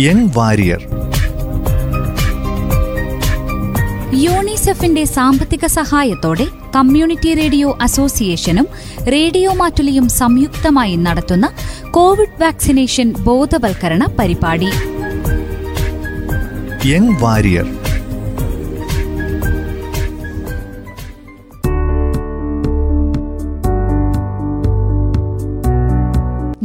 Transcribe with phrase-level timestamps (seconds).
[0.00, 0.82] Young Warrier.
[4.14, 8.66] യൂണിസെഫിന്റെ സാമ്പത്തിക സഹായത്തോടെ കമ്മ്യൂണിറ്റി റേഡിയോ അസോസിയേഷനും
[9.12, 11.50] റേഡിയോ മാറ്റുലിയും സംയുക്തമായി നടത്തുന്ന
[11.90, 14.68] കോവിഡ് വാക്സിനേഷൻ ബോധവൽക്കരണ പരിപാടി.
[16.88, 17.89] Young warrior.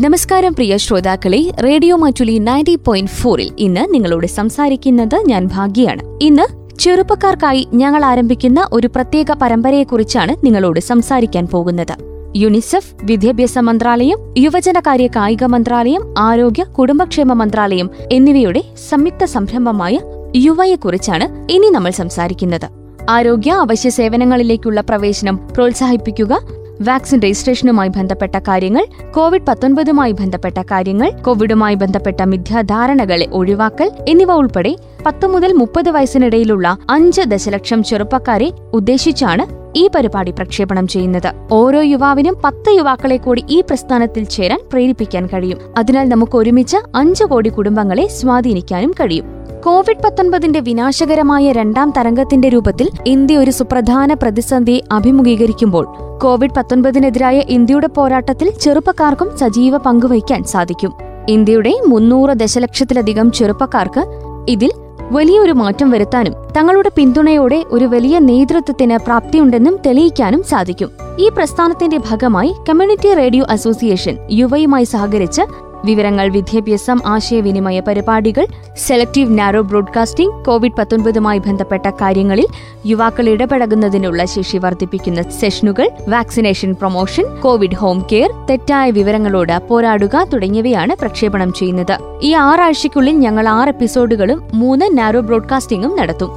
[0.06, 6.02] നമസ്കാരം പ്രിയ ശ്രോതാക്കളെ റേഡിയോ മാറ്റുലി നയന്റി പോയിന്റ് ഫോറിൽ ഇന്ന് നിങ്ങളോട് സംസാരിക്കുന്നത് ഞാൻ ഭാഗ്യയാണ്.
[6.22, 6.46] ഇന്ന്
[6.80, 11.96] ചെറുപ്പക്കാർക്കായി ഞങ്ങൾ ആരംഭിക്കുന്ന ഒരു പ്രത്യേക പരമ്പരയെക്കുറിച്ചാണ് നിങ്ങളോട് സംസാരിക്കാൻ പോകുന്നത്.
[12.36, 20.00] യുനിസെഫ് വിദ്യാഭ്യാസ മന്ത്രാലയം യുവജനകാര്യ കായിക മന്ത്രാലയം ആരോഗ്യ കുടുംബക്ഷേമ മന്ത്രാലയം എന്നിവയുടെ സംയുക്ത സംരംഭമായ
[20.36, 22.68] യുവയെക്കുറിച്ചാണ് ഇനി നമ്മൾ സംസാരിക്കുന്നത്.
[23.10, 26.34] ആരോഗ്യ അവശ്യ സേവനങ്ങളിലേക്കുള്ള പ്രവേശനം പ്രോത്സാഹിപ്പിക്കുക
[26.82, 35.28] വാക്സിൻ രജിസ്ട്രേഷനുമായി ബന്ധപ്പെട്ട കാര്യങ്ങൾ കോവിഡ് പത്തൊൻപതുമായി ബന്ധപ്പെട്ട കാര്യങ്ങൾ കോവിഡുമായി ബന്ധപ്പെട്ട മിഥ്യാധാരണകളെ ഒഴിവാക്കൽ എന്നിവ ഉൾപ്പെടെ പത്ത്
[35.28, 41.34] മുതൽ മുപ്പത് വയസ്സിനിടയിലുള്ള അഞ്ച് ദശലക്ഷം ചെറുപ്പക്കാരെ ഉദ്ദേശിച്ചാണ് ഈ പരിപാടി പ്രക്ഷേപണം ചെയ്യുന്നത്.
[41.52, 45.58] ഓരോ യുവാവിനും പത്ത് യുവാക്കളെ കൂടി ഈ പ്രസ്ഥാനത്തിൽ ചേരാൻ പ്രേരിപ്പിക്കാൻ കഴിയും.
[45.78, 49.35] അതിനാൽ നമുക്ക് ഒരുമിച്ച് അഞ്ചു കോടി കുടുംബങ്ങളെ സ്വാധീനിക്കാനും കഴിയും.
[49.66, 55.86] കോവിഡ് പത്തൊൻപതിന്റെ വിനാശകരമായ രണ്ടാം തരംഗത്തിന്റെ രൂപത്തിൽ ഇന്ത്യ ഒരു സുപ്രധാന പ്രതിസന്ധിയെ അഭിമുഖീകരിക്കുമ്പോൾ
[56.22, 60.94] കോവിഡ് പത്തൊൻപതിനെതിരായ ഇന്ത്യയുടെ പോരാട്ടത്തിൽ ചെറുപ്പക്കാർക്കും സജീവ പങ്കുവയ്ക്കാൻ സാധിക്കും.
[61.30, 64.04] ഇന്ത്യയുടെ മുന്നൂറ് ദശലക്ഷത്തിലധികം ചെറുപ്പക്കാർക്ക്
[64.50, 64.72] ഇതിൽ
[65.12, 70.90] വലിയൊരു മാറ്റം വരുത്താനും തങ്ങളുടെ പിന്തുണയോടെ ഒരു വലിയ നേതൃത്വത്തിന് പ്രാപ്തിയുണ്ടെന്നും തെളിയിക്കാനും സാധിക്കും.
[71.20, 75.42] ഈ പ്രസ്ഥാനത്തിന്റെ ഭാഗമായി കമ്മ്യൂണിറ്റി റേഡിയോ അസോസിയേഷൻ യുവയുമായി സഹകരിച്ച്
[75.86, 78.48] വിവരങ്ങൾ വിദ്യാഭ്യാസം ആശയവിനിമയ പരിപാടികൾ
[78.78, 82.46] സെലക്ടീവ് നാരോ ബ്രോഡ്കാസ്റ്റിംഗ് കോവിഡ് പത്തൊൻപതുമായി ബന്ധപ്പെട്ട കാര്യങ്ങളിൽ
[82.86, 91.54] യുവാക്കൾ ഇടപഴകുന്നതിനുള്ള ശേഷി വർദ്ധിപ്പിക്കുന്ന സെഷനുകൾ vaccination promotion covid home care തെറ്റായ വിവരങ്ങളോട് പോരാടുക തുടങ്ങിയവയാണ് പ്രക്ഷേപണം
[91.54, 91.98] ചെയ്യുന്നത്.
[92.22, 96.30] ഈ ആറാഴ്ചയ്ക്കുള്ളിൽ ഞങ്ങൾ ആറ് എപ്പിസോഡുകളും മൂന്ന് നാരോ ബ്രോഡ്കാസ്റ്റിംഗും നടത്തും.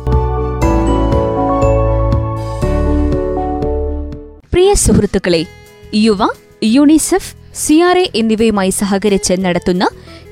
[4.53, 5.47] പ്രിയ സുഹൃത്തുക്കളെ
[5.95, 6.19] യുവ
[6.65, 9.85] യൂണിസെഫ് സി ആർ എ എന്നിവയുമായി സഹകരിച്ച് നടത്തുന്ന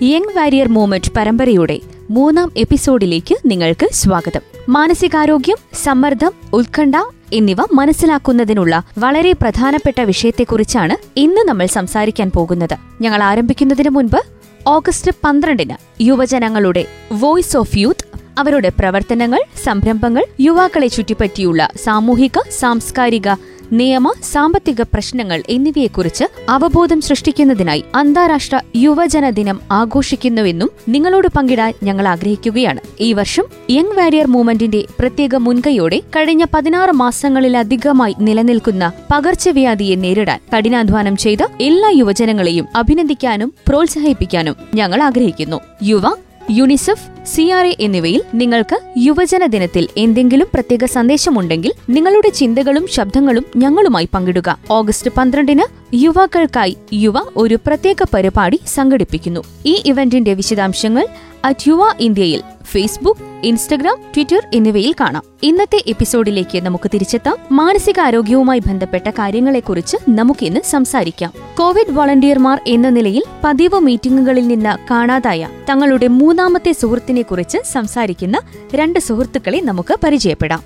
[0.03, 4.41] യങ് വാരിയർ മൂവ്മെന്റ് പരമ്പരയുടെ മൂന്നാം എപ്പിസോഡിലേക്ക് നിങ്ങൾക്ക് സ്വാഗതം.
[4.69, 6.97] മാനസികാരോഗ്യം സമ്മർദ്ദം ഉത്കണ്ഠ
[7.33, 12.77] എന്നിവ മനസ്സിലാക്കുന്നതിനുള്ള വളരെ പ്രധാനപ്പെട്ട വിഷയത്തെക്കുറിച്ചാണ് ഇന്ന് നമ്മൾ സംസാരിക്കാൻ പോകുന്നത്.
[13.01, 14.21] ഞങ്ങൾ ആരംഭിക്കുന്നതിന് മുൻപ്
[14.67, 18.07] ഓഗസ്റ്റ് പന്ത്രണ്ടിന് യുവജനങ്ങളുടെ വോയിസ് ഓഫ് യൂത്ത്
[18.39, 23.29] അവരുടെ പ്രവർത്തനങ്ങൾ സംരംഭങ്ങൾ യുവാക്കളെ ചുറ്റിപ്പറ്റിയുള്ള സാമൂഹിക സാംസ്കാരിക
[23.73, 32.81] നിയമ സാമ്പത്തിക പ്രശ്നങ്ങൾ എന്നിവയെക്കുറിച്ച് അവബോധം സൃഷ്ടിക്കുന്നതിനായി അന്താരാഷ്ട്ര യുവജന ദിനം ആഘോഷിക്കുന്നുവെന്നും നിങ്ങളോട് പങ്കിടാൻ ഞങ്ങൾ ആഗ്രഹിക്കുകയാണ്.
[33.01, 41.39] ഈ വർഷം യങ് വാരിയർ മൂവ്മെന്റിന്റെ പ്രത്യേക മുൻകൈയോടെ കഴിഞ്ഞ പതിനാറ് മാസങ്ങളിലധികമായി നിലനിൽക്കുന്ന പകർച്ചവ്യാധിയെ നേരിടാൻ കഠിനാധ്വാനം ചെയ്ത
[41.61, 45.61] എല്ലാ യുവജനങ്ങളെയും അഭിനന്ദിക്കാനും പ്രോത്സാഹിപ്പിക്കാനും ഞങ്ങൾ ആഗ്രഹിക്കുന്നു.
[45.83, 46.03] യുവ
[46.51, 54.09] യുണിസെഫ് സി ആർ എ എന്നിവയിൽ നിങ്ങൾക്ക് യുവജന ദിനത്തിൽ എന്തെങ്കിലും പ്രത്യേക സന്ദേശമുണ്ടെങ്കിൽ നിങ്ങളുടെ ചിന്തകളും ശബ്ദങ്ങളും ഞങ്ങളുമായി
[54.15, 54.59] പങ്കിടുക.
[54.71, 59.41] ഓഗസ്റ്റ് പന്ത്രണ്ടിന് യുവാക്കൾക്കായി യുവ ഒരു പ്രത്യേക പരിപാടി സംഘടിപ്പിക്കുന്നു.
[59.67, 61.07] ഈ ഇവന്റിന്റെ വിശദാംശങ്ങൾ
[61.45, 65.23] അറ്റ് യുവ ഇന്ത്യയിൽ ഫേസ്ബുക്ക് ഇൻസ്റ്റഗ്രാം ട്വിറ്റർ എന്നിവയിൽ കാണാം.
[65.43, 67.37] ഇന്നത്തെ എപ്പിസോഡിലേക്ക് നമുക്ക് തിരിച്ചെത്താം.
[67.53, 71.33] മാനസികാരോഗ്യവുമായി ബന്ധപ്പെട്ട കാര്യങ്ങളെക്കുറിച്ച് നമുക്കിന്ന് സംസാരിക്കാം.
[71.59, 78.41] കോവിഡ് വളണ്ടിയർമാർ എന്ന നിലയിൽ പതിവ് മീറ്റിംഗുകളിൽ നിന്ന് കാണാതായ തങ്ങളുടെ മൂന്നാമത്തെ സുഹൃത്തിനെക്കുറിച്ച് സംസാരിക്കുന്ന
[78.75, 80.61] രണ്ട് സുഹൃത്തുക്കളെ നമുക്ക് പരിചയപ്പെടാം.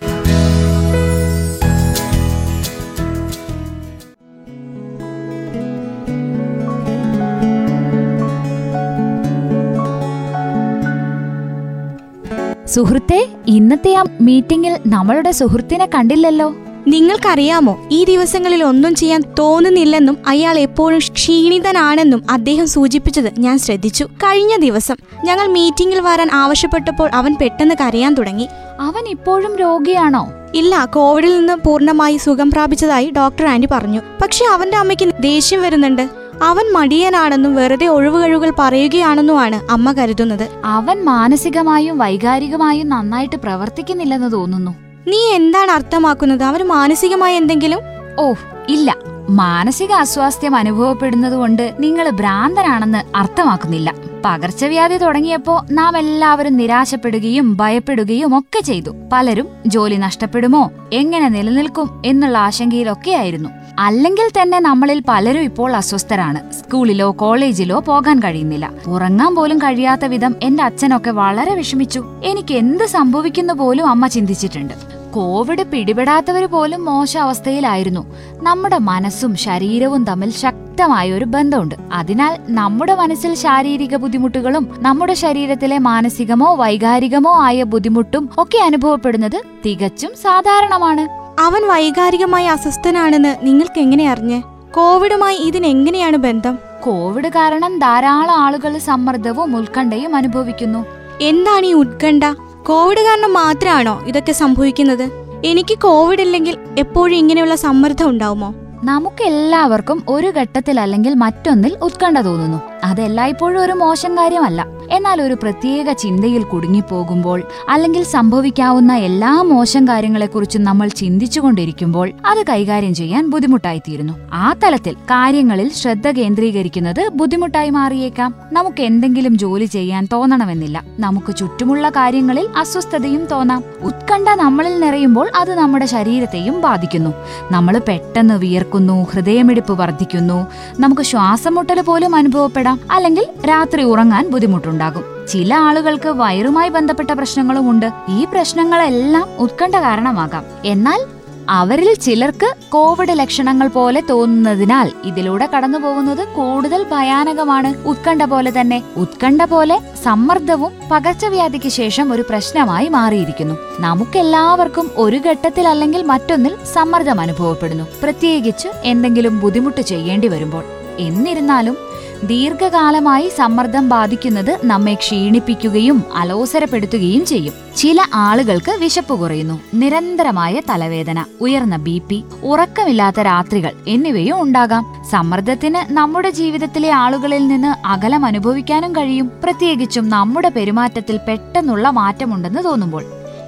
[12.75, 16.55] സുഹൃത്തെ ഇന്നത്തെ ആ മീറ്റിംഗിൽ നമ്മളുടെ സുഹൃത്തിനെ കണ്ടില്ലല്ലോ.
[16.89, 24.05] നിങ്ങൾക്കറിയാമോ ഈ ദിവസങ്ങളിൽ ഒന്നും ചെയ്യാൻ തോന്നുന്നില്ലെന്നും അയാൾ എപ്പോഴും ക്ഷീണിതനാണെന്നും അദ്ദേഹം സൂചിപ്പിച്ചത് ഞാൻ ശ്രദ്ധിച്ചു.
[24.05, 28.47] കഴിഞ്ഞ ദിവസം ഞങ്ങൾ മീറ്റിംഗിൽ വരാൻ ആവശ്യപ്പെട്ടപ്പോൾ അവൻ പെട്ടെന്ന് കരയാൻ തുടങ്ങി.
[28.81, 30.33] അവൻ ഇപ്പോഴും രോഗിയാണോ?
[30.55, 34.01] ഇല്ല കോവിഡിൽ നിന്ന് പൂർണമായി സുഖം പ്രാപിച്ചതായി ഡോക്ടർ ആന്റി പറഞ്ഞു.
[34.23, 36.09] പക്ഷെ അവന്റെ അമ്മയ്ക്ക് ദേഷ്യം വരുന്നുണ്ട്.
[36.43, 40.49] അവൻ മടിയനാണെന്നും വെറുതെ ഒഴിവുകഴിവുകൾ പറയുകയാണെന്നുമാണ് അമ്മ കരുതുന്നത്.
[40.65, 44.71] അവൻ മാനസികമായും വൈകാരികമായും നന്നായിട്ട് പ്രവർത്തിക്കുന്നില്ലെന്ന് തോന്നുന്നു.
[45.09, 46.43] നീ എന്താണ് അർത്ഥമാക്കുന്നത്?
[46.43, 47.81] അവന് മാനസികമായി എന്തെങ്കിലും?
[48.19, 48.35] ഓ
[48.69, 49.10] ഇല്ല.
[49.29, 53.95] മാനസിക അസ്വാസ്ഥ്യം അനുഭവപ്പെടുന്നതുകൊണ്ട് നിങ്ങൾ ഭ്രാന്തനാണെന്ന് അർത്ഥമാക്കുന്നില്ല.
[54.25, 58.91] പകർച്ചവ്യാധി തുടങ്ങിയപ്പോ നാം എല്ലാവരും നിരാശപ്പെടുകയും ഭയപ്പെടുകയും ഒക്കെ ചെയ്തു.
[59.13, 63.49] പലരും ജോലി നഷ്ടപ്പെടുമോ എങ്ങനെ നിലനിൽക്കും എന്നുള്ള ആശങ്കയിലൊക്കെയായിരുന്നു.
[63.79, 66.53] അല്ലെങ്കിൽ തന്നെ നമ്മളിൽ പലരും ഇപ്പോൾ അസ്വസ്ഥരാണ്.
[66.53, 68.71] സ്കൂളിലോ കോളേജിലോ പോകാൻ കഴിയുന്നില്ല.
[68.87, 72.05] ഉറങ്ങാൻ പോലും കഴിയാത്ത വിധം എന്റെ അച്ഛനൊക്കെ വളരെ വിഷമിച്ചു.
[72.25, 75.00] എനിക്ക് എന്ത് സംഭവിക്കുന്നു പോലും അമ്മ ചിന്തിച്ചിട്ടുണ്ട്.
[75.15, 78.17] കോവിഡ് പിടിപെടാത്തവർ പോലും മോശ അവസ്ഥയിലായിരുന്നു.
[78.43, 81.75] നമ്മുടെ മനസ്സും ശരീരവും തമ്മിൽ ശക്തമായ ഒരു ബന്ധമുണ്ട്.
[81.93, 91.09] അതിനാൽ നമ്മുടെ മനസ്സിൽ ശാരീരിക ബുദ്ധിമുട്ടുകളും നമ്മുടെ ശരീരത്തിലെ മാനസികമോ വൈകാരികമോ ആയ ബുദ്ധിമുട്ടും ഒക്കെ അനുഭവപ്പെടുന്നത് തികച്ചും സാധാരണമാണ്.
[91.41, 94.43] അവൻ വൈകാരികമായി അസ്വസ്ഥനാണെന്ന് നിങ്ങൾക്ക് എങ്ങനെ അറിഞ്ഞ്?
[94.75, 96.59] കോവിഡുമായി ഇതിനെങ്ങനെയാണ് ബന്ധം?
[96.83, 100.87] കോവിഡ് കാരണം ധാരാളം ആളുകൾ സമ്മർദ്ദവും ഉത്കണ്ഠയും അനുഭവിക്കുന്നു.
[101.21, 102.25] എന്താണ് ഈ ഉത്കണ്ഠ?
[102.67, 105.11] കോവിഡ് കാരണം മാത്രമാണോ ഇതൊക്കെ സംഭവിക്കുന്നത്?
[105.45, 108.55] എനിക്ക് കോവിഡ് ഇല്ലെങ്കിൽ എപ്പോഴും ഇങ്ങനെയുള്ള സമ്മർദ്ദം ഉണ്ടാവുമോ?
[108.85, 112.70] നമുക്ക് എല്ലാവർക്കും ഒരു ഘട്ടത്തിൽ അല്ലെങ്കിൽ മറ്റൊന്നിൽ ഉത്കണ്ഠ തോന്നുന്നു.
[112.85, 114.67] അതെല്ലായ്പ്പോഴും ഒരു മോശം കാര്യമല്ല.
[114.91, 123.31] എന്നാൽ ഒരു പ്രത്യേക ചിന്തയിൽ കുടുങ്ങിപ്പോകുമ്പോൾ അല്ലെങ്കിൽ സംഭവിക്കാവുന്ന എല്ലാ മോശം കാര്യങ്ങളെക്കുറിച്ചും നമ്മൾ ചിന്തിച്ചുകൊണ്ടിരിക്കുമ്പോൾ അത് കൈകാര്യം ചെയ്യാൻ
[123.31, 124.13] ബുദ്ധിമുട്ടായിത്തീരുന്നു.
[124.33, 128.35] ആ തലത്തിൽ കാര്യങ്ങളിൽ ശ്രദ്ധ കേന്ദ്രീകരിക്കുന്നത് ബുദ്ധിമുട്ടായി മാറിയേക്കാം.
[128.53, 130.85] നമുക്ക് എന്തെങ്കിലും ജോലി ചെയ്യാൻ തോന്നണമെന്നില്ല.
[131.01, 133.65] നമുക്ക് ചുറ്റുമുള്ള കാര്യങ്ങളിൽ അസ്വസ്ഥതയും തോന്നാം.
[133.83, 137.11] ഉത്കണ്ഠ നമ്മളിൽ നിറയുമ്പോൾ അത് നമ്മുടെ ശരീരത്തെയും ബാധിക്കുന്നു.
[137.53, 140.47] നമ്മൾ പെട്ടെന്ന് വിയർക്കുന്നു ഹൃദയമിടിപ്പ് വർദ്ധിക്കുന്നു.
[140.81, 142.70] നമുക്ക് ശ്വാസം മുട്ടൽ പോലും അനുഭവപ്പെടാം.
[142.93, 145.05] അല്ലെങ്കിൽ രാത്രി ഉറങ്ങാൻ ബുദ്ധിമുട്ടുണ്ടാകും.
[145.29, 150.45] ചില ആളുകൾക്ക് വയറുമായി ബന്ധപ്പെട്ട പ്രശ്നങ്ങളുമുണ്ട് ഈ പ്രശ്നങ്ങളെല്ലാം ഉത്കണ്ഠ കാരണമാകാം.
[150.65, 151.01] എന്നാൽ
[151.49, 157.89] അവരിൽ ചിലർക്ക് കോവിഡ് ലക്ഷണങ്ങൾ പോലെ തോന്നുന്നതിനാൽ ഇതിലൂടെ കടന്നുപോകുന്നത് കൂടുതൽ ഭയാനകമാണ്.
[157.89, 158.83] ഉത്കണ്ഠ പോലെ തന്നെ.
[158.97, 163.55] ഉത്കണ്ഠ പോലെ സമ്മർദ്ദവും പകർച്ചവ്യാധിക്ക് ശേഷം ഒരു പ്രശ്നമായി മാറിയിരിക്കുന്നു.
[163.81, 167.85] നമുക്കെല്ലാവർക്കും ഒരു ഘട്ടത്തിൽ അല്ലെങ്കിൽ മറ്റൊന്നിൽ സമ്മർദ്ദം അനുഭവപ്പെടുന്നു.
[168.03, 170.65] പ്രത്യേകിച്ച് എന്തെങ്കിലും ബുദ്ധിമുട്ട് ചെയ്യേണ്ടി വരുമ്പോൾ.
[170.99, 171.77] എന്നിരുന്നാലും
[172.25, 177.53] ദീർഘകാലമായി സമ്മർദ്ദം ബാധിക്കുന്നത് നമ്മെ ക്ഷീണിപ്പിക്കുകയും അലോസരപ്പെടുത്തുകയും ചെയ്യും.
[177.77, 179.61] ചില ആളുകൾക്ക് വിശപ്പ് കുറയുന്നു.
[179.75, 185.05] നിരന്തരമായ തലവേദന ഉയർന്ന ബി പി ഉറക്കമില്ലാത്ത രാത്രികൾ എന്നിവയും ഉണ്ടാകാം.
[185.11, 189.31] സമ്മർദ്ദത്തിന് നമ്മുടെ ജീവിതത്തിലെ ആളുകളിൽ നിന്ന് അകലം അനുഭവിക്കാനും കഴിയും.
[189.45, 193.05] പ്രത്യേകിച്ചും നമ്മുടെ പെരുമാറ്റത്തിൽ പെട്ടെന്നുള്ള മാറ്റമുണ്ടെന്ന് തോന്നുമ്പോൾ.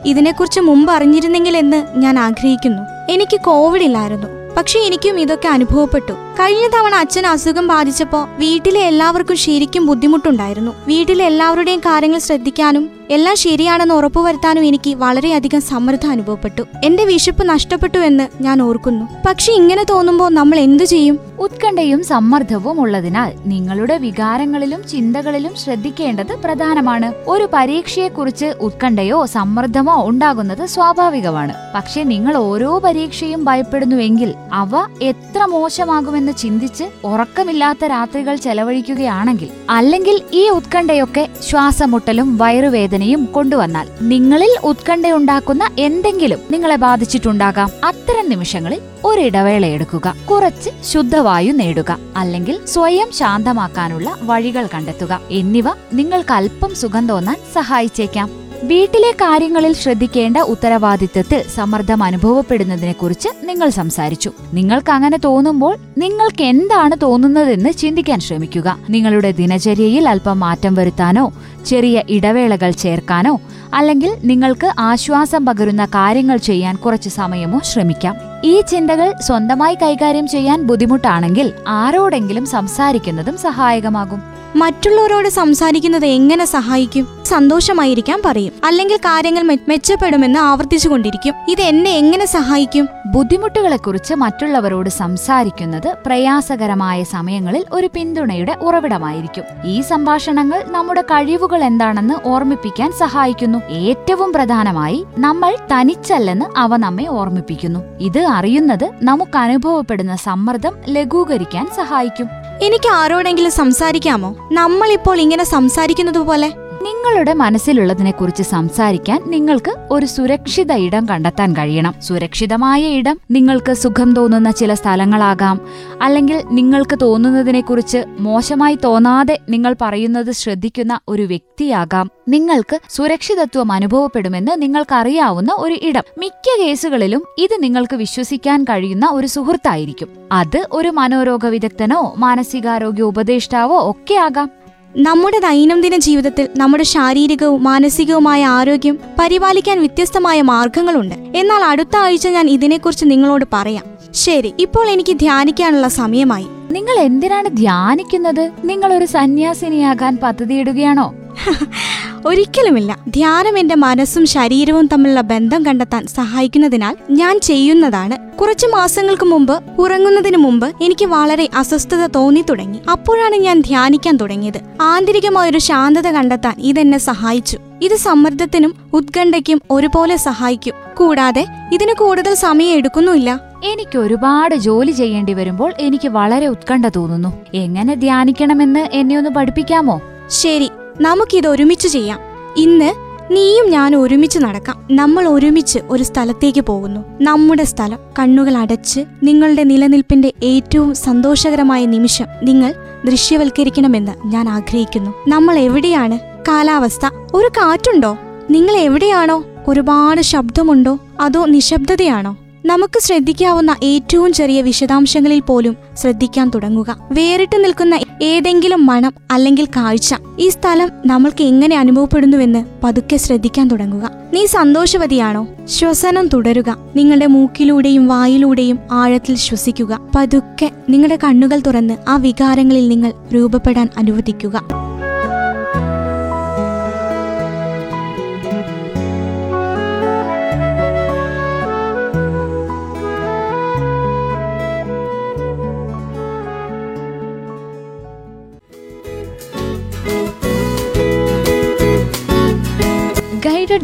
[0.07, 3.13] ഇതിനെക്കുറിച്ച് മുമ്പ് അറിഞ്ഞിരുന്നെങ്കിൽ എന്ന് ഞാൻ ആഗ്രഹിക്കുന്നു.
[3.13, 4.27] എനിക്ക് കോവിഡ് ഇല്ലായിരുന്നു.
[4.57, 6.13] പക്ഷെ എനിക്കും ഇതൊക്കെ അനുഭവപ്പെട്ടു.
[6.41, 10.73] കഴിഞ്ഞ തവണ അച്ഛൻ അസുഖം ബാധിച്ചപ്പോ വീട്ടിലെ എല്ലാവർക്കും ശരിക്കും ബുദ്ധിമുട്ടുണ്ടായിരുന്നു.
[10.89, 16.63] വീട്ടിലെ എല്ലാവരുടെയും കാര്യങ്ങൾ ശ്രദ്ധിക്കാനും എല്ലാം ശരിയാണെന്ന് ഉറപ്പുവരുത്താനും എനിക്ക് വളരെയധികം സമ്മർദ്ദം അനുഭവപ്പെട്ടു.
[16.85, 19.09] എന്റെ വിശപ്പ് നഷ്ടപ്പെട്ടു എന്ന് ഞാൻ ഓർക്കുന്നു.
[19.29, 21.19] പക്ഷെ ഇങ്ങനെ തോന്നുമ്പോൾ നമ്മൾ എന്തു ചെയ്യും?
[21.39, 27.13] ഉത്കണ്ഠയും സമ്മർദ്ദവും ഉള്ളതിനാൽ നിങ്ങളുടെ വികാരങ്ങളിലും ചിന്തകളിലും ശ്രദ്ധിക്കേണ്ടത് പ്രധാനമാണ്.
[27.27, 31.55] ഒരു പരീക്ഷയെക്കുറിച്ച് ഉത്കണ്ഠയോ സമ്മർദ്ദമോ ഉണ്ടാകുന്നത് സ്വാഭാവികമാണ്.
[31.75, 34.71] പക്ഷെ നിങ്ങൾ ഓരോ പരീക്ഷയും ഭയപ്പെടുന്നുവെങ്കിൽ അവ
[35.03, 46.39] എത്ര മോശമാകുമെന്ന് ചിന്തിച്ച് ഉറക്കമില്ലാത്ത രാത്രികൾ ചെലവഴിക്കുകയാണെങ്കിൽ അല്ലെങ്കിൽ ഈ ഉത്കണ്ഠയൊക്കെ ശ്വാസമുട്ടലും വയറുവേദനയും കൊണ്ടുവന്നാൽ നിങ്ങളിൽ ഉത്കണ്ഠയുണ്ടാക്കുന്ന എന്തെങ്കിലും
[46.51, 47.71] നിങ്ങളെ ബാധിച്ചിട്ടുണ്ടാകാം.
[47.85, 50.15] അത്തരം നിമിഷങ്ങളിൽ ഒരിടവേള എടുക്കുക.
[50.31, 51.99] കുറച്ച് ശുദ്ധവായു നേടുക.
[52.17, 55.21] അല്ലെങ്കിൽ സ്വയം ശാന്തമാക്കാനുള്ള വഴികൾ കണ്ടെത്തുക.
[55.31, 58.31] എന്നിവ നിങ്ങൾക്ക് അല്പം സുഖം തോന്നാൻ സഹായിച്ചേക്കാം.
[58.65, 64.31] വീട്ടിലെ കാര്യങ്ങളിൽ ശ്രദ്ധിക്കേണ്ട ഉത്തരവാദിത്തത്തിൽ സമ്മർദ്ദം അനുഭവപ്പെടുന്നതിനെക്കുറിച്ച് നിങ്ങൾ സംസാരിച്ചു.
[64.55, 68.79] നിങ്ങൾക്ക് അങ്ങനെ തോന്നുമ്പോൾ നിങ്ങൾക്ക് എന്താണ് തോന്നുന്നതെന്ന് ചിന്തിക്കാൻ ശ്രമിക്കുക.
[68.91, 71.33] നിങ്ങളുടെ ദിനചര്യയിൽ അല്പം മാറ്റം വരുത്താനോ
[71.67, 73.41] ചെറിയ ഇടവേളകൾ ചേർക്കാനോ
[73.75, 78.17] അല്ലെങ്കിൽ നിങ്ങൾക്ക് ആശ്വാസം പകരുന്ന കാര്യങ്ങൾ ചെയ്യാൻ കുറച്ച് സമയമോ ശ്രമിക്കാം.
[78.45, 84.42] ഈ ചിന്തകൾ സ്വന്തമായി കൈകാര്യം ചെയ്യാൻ ബുദ്ധിമുട്ടാണെങ്കിൽ ആരോടെങ്കിലും സംസാരിക്കുന്നതും സഹായകമാകും.
[84.57, 87.09] മറ്റുള്ളവരോട് സംസാരിക്കുന്നത് എങ്ങനെ സഹായിക്കും?
[87.25, 88.53] സന്തോഷമായിരിക്കാൻ പറയും.
[88.65, 91.35] അല്ലെങ്കിൽ കാര്യങ്ങൾ മെച്ചപ്പെടുമെന്ന് മെച്ചപ്പെടുമെന്ന് ആവർത്തിച്ചുകൊണ്ടിരിക്കും.
[91.49, 92.89] ഇത് എന്നെ എങ്ങനെ സഹായിക്കും?
[93.07, 99.45] ബുദ്ധിമുട്ടുകളെക്കുറിച്ച് മറ്റുള്ളവരോട് സംസാരിക്കുന്നത് പ്രയാസകരമായ സമയങ്ങളിൽ ഒരു പിന്തുണയുടെ ഉറവിടമായിരിക്കും.
[99.65, 103.59] ഈ സംഭാഷണങ്ങൾ നമ്മുടെ കഴിവുകൾ എന്താണെന്ന് ഓർമ്മിപ്പിക്കാൻ സഹായിക്കുന്നു.
[103.71, 107.81] ഏറ്റവും പ്രധാനമായി നമ്മൾ തനിച്ചല്ലെന്ന് അവ നമ്മെ ഓർമ്മിപ്പിക്കുന്നു.
[108.01, 112.29] ഇത് അറിയുന്നത് നമുക്ക് അനുഭവപ്പെടുന്ന സമ്മർദ്ദം ലഘൂകരിക്കാൻ സഹായിക്കും.
[112.61, 114.37] എനിക്ക് ആരോടെങ്കിലും സംസാരിക്കാമോ?
[114.53, 121.95] നമ്മളിപ്പോൾ ഇങ്ങനെ സംസാരിക്കുന്നത് പോലെ നിങ്ങളുടെ മനസ്സിലുള്ളതിനെക്കുറിച്ച് സംസാരിക്കാൻ നിങ്ങൾക്ക് ഒരു സുരക്ഷിത ഇടം കണ്ടെത്താൻ കഴിയണം.
[122.01, 125.61] സുരക്ഷിതമായ ഇടം നിങ്ങൾക്ക് സുഖം തോന്നുന്ന ചില സ്ഥലങ്ങളാകാം.
[126.03, 132.11] അല്ലെങ്കിൽ നിങ്ങൾക്ക് തോന്നുന്നതിനെക്കുറിച്ച് മോശമായി തോന്നാതെ നിങ്ങൾ പറയുന്നത് ശ്രദ്ധിക്കുന്ന ഒരു വ്യക്തിയാകാം.
[132.29, 136.03] നിങ്ങൾക്ക് സുരക്ഷിതത്വം അനുഭവപ്പെടുമെന്ന് നിങ്ങൾക്കറിയാവുന്ന ഒരു ഇടം.
[136.19, 140.09] മിക്ക കേസുകളിലും ഇത് നിങ്ങൾക്ക് വിശ്വസിക്കാൻ കഴിയുന്ന ഒരു സുഹൃത്തായിരിക്കും.
[140.33, 144.62] അത് ഒരു മനോരോഗ വിദഗ്ധനോ മാനസികാരോഗ്യ ഉപദേഷ്ടാവോ ഒക്കെ ആകാം.
[144.97, 151.15] നമ്മുടെ ദൈനംദിന ജീവിതത്തിൽ നമ്മുടെ ശാരീരികവും മാനസികവുമായ ആരോഗ്യം പരിപാലിക്കാൻ വ്യത്യസ്തമായ മാർഗങ്ങളുണ്ട്.
[151.15, 153.85] എന്നാൽ അടുത്ത ആഴ്ച ഞാൻ ഇതിനെക്കുറിച്ച് നിങ്ങളോട് പറയാം.
[154.15, 156.47] ശരി ഇപ്പോൾ എനിക്ക് ധ്യാനിക്കാനുള്ള സമയമായി.
[156.73, 158.51] നിങ്ങൾ എന്തിനാണ് ധ്യാനിക്കുന്നത്?
[158.65, 161.15] നിങ്ങൾ ഒരു സന്യാസിനിയാകാൻ പദ്ധതിയിടുകയാണോ?
[162.27, 162.99] ഒരിക്കലുമില്ല.
[163.09, 168.39] ധ്യാനം എന്റെ മനസ്സും ശരീരവും തമ്മിലുള്ള ബന്ധം കണ്ടെത്താൻ സഹായിക്കുന്നതിനാൽ ഞാൻ ചെയ്യുന്നതാണ്.
[168.39, 172.79] കുറച്ചു മാസങ്ങൾക്ക് മുമ്പ് ഉറങ്ങുന്നതിന് മുമ്പ് എനിക്ക് വളരെ അസ്വസ്ഥത തോന്നി തുടങ്ങി.
[172.93, 174.61] അപ്പോഴാണ് ഞാൻ ധ്യാനിക്കാൻ തുടങ്ങിയത്.
[174.81, 177.59] ആന്തരികമായൊരു ശാന്തത കണ്ടെത്താൻ ഇതെന്നെ സഹായിച്ചു.
[177.83, 180.75] ഇത് സമ്മർദ്ദത്തിനും ഉത്കണ്ഠയ്ക്കും ഒരുപോലെ സഹായിക്കും.
[180.97, 183.52] കൂടാതെ ഇതിന് കൂടുതൽ സമയം എടുക്കുന്നുമില്ല.
[183.65, 187.33] എനിക്ക് ഒരുപാട് ജോലി ചെയ്യേണ്ടി വരുമ്പോൾ എനിക്ക് വളരെ ഉത്കണ്ഠ തോന്നുന്നു.
[187.55, 190.01] എങ്ങനെ ധ്യാനിക്കണമെന്ന് എന്നെ ഒന്ന് പഠിപ്പിക്കാമോ?
[190.31, 192.19] ശരി നമുക്കിത് ഒരുമിച്ച് ചെയ്യാം.
[192.57, 192.95] ഇന്ന്
[193.31, 194.89] നീയും ഞാൻ ഒരുമിച്ച് നടക്കാം.
[194.91, 197.01] നമ്മൾ ഒരുമിച്ച് ഒരു സ്ഥലത്തേക്ക് പോകുന്നു.
[197.21, 205.15] നമ്മുടെ സ്ഥലം കണ്ണുകൾ അടച്ച് നിങ്ങളുടെ നിലനിൽപ്പിന്റെ ഏറ്റവും സന്തോഷകരമായ നിമിഷം നിങ്ങൾ ദൃശ്യവൽക്കരിക്കണമെന്ന് ഞാൻ ആഗ്രഹിക്കുന്നു.
[205.29, 206.19] നമ്മൾ എവിടെയാണ്?
[206.49, 207.07] കാലാവസ്ഥ.
[207.35, 208.19] ഒരു കാറ്റുണ്ടോ?
[208.51, 209.45] നിങ്ങൾ എവിടെയാണോ?
[209.69, 210.99] ഒരുപാട് ശബ്ദമുണ്ടോ?
[211.21, 212.37] അതോ നിശബ്ദതയാണോ?
[212.65, 217.09] നമുക്ക് ശ്രദ്ധിക്കാവുന്ന ഏറ്റവും ചെറിയ വിശദാംശങ്ങളിൽ പോലും ശ്രദ്ധിക്കാൻ തുടങ്ങുക.
[217.13, 224.11] വേറിട്ട് നിൽക്കുന്ന ഏതെങ്കിലും മണം അല്ലെങ്കിൽ കാഴ്ച ഈ സ്ഥലം നമ്മൾക്ക് എങ്ങനെ അനുഭവപ്പെടുന്നുവെന്ന് പതുക്കെ ശ്രദ്ധിക്കാൻ തുടങ്ങുക.
[224.33, 225.49] നീ സന്തോഷവതിയാണോ?
[225.67, 226.77] ശ്വസനം തുടരുക.
[226.97, 230.01] നിങ്ങളുടെ മൂക്കിലൂടെയും വായിലൂടെയും ആഴത്തിൽ ശ്വസിക്കുക.
[230.17, 234.63] പതുക്കെ നിങ്ങളുടെ കണ്ണുകൾ തുറന്ന് ആ വികാരങ്ങളിൽ നിങ്ങൾ രൂപപ്പെടാൻ അനുവദിക്കുക.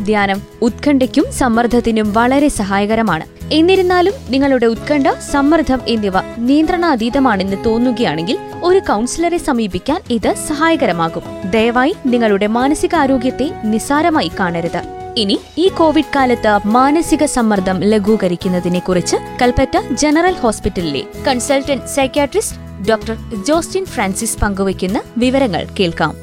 [0.09, 3.25] ധ്യാനം ഉത്കണ്ഠയ്ക്കും സമ്മർദ്ദത്തിനും വളരെ സഹായകരമാണ്.
[3.53, 11.51] എന്നിരുന്നാലും നിങ്ങളുടെ ഉത്കണ്ഠ സമ്മർദ്ദം എന്നിവ നിയന്ത്രണാതീതമാണെന്ന് തോന്നുകയാണെങ്കിൽ ഒരു കൗൺസിലറെ സമീപിക്കാൻ ഇത് സഹായകരമാകും.
[11.51, 14.81] ദയവായി നിങ്ങളുടെ മാനസികാരോഗ്യത്തെ നിസ്സാരമായി കാണരുത്.
[15.17, 23.85] ഇനി ഈ കോവിഡ് കാലത്ത് മാനസിക സമ്മർദ്ദം ലഘൂകരിക്കുന്നതിനെ കുറിച്ച് കൽപ്പറ്റ ജനറൽ ഹോസ്പിറ്റലിലെ consultant psychiatrist doctor Jostin
[23.85, 26.15] Francis പങ്കുവയ്ക്കുന്ന വിവരങ്ങൾ കേൾക്കാം.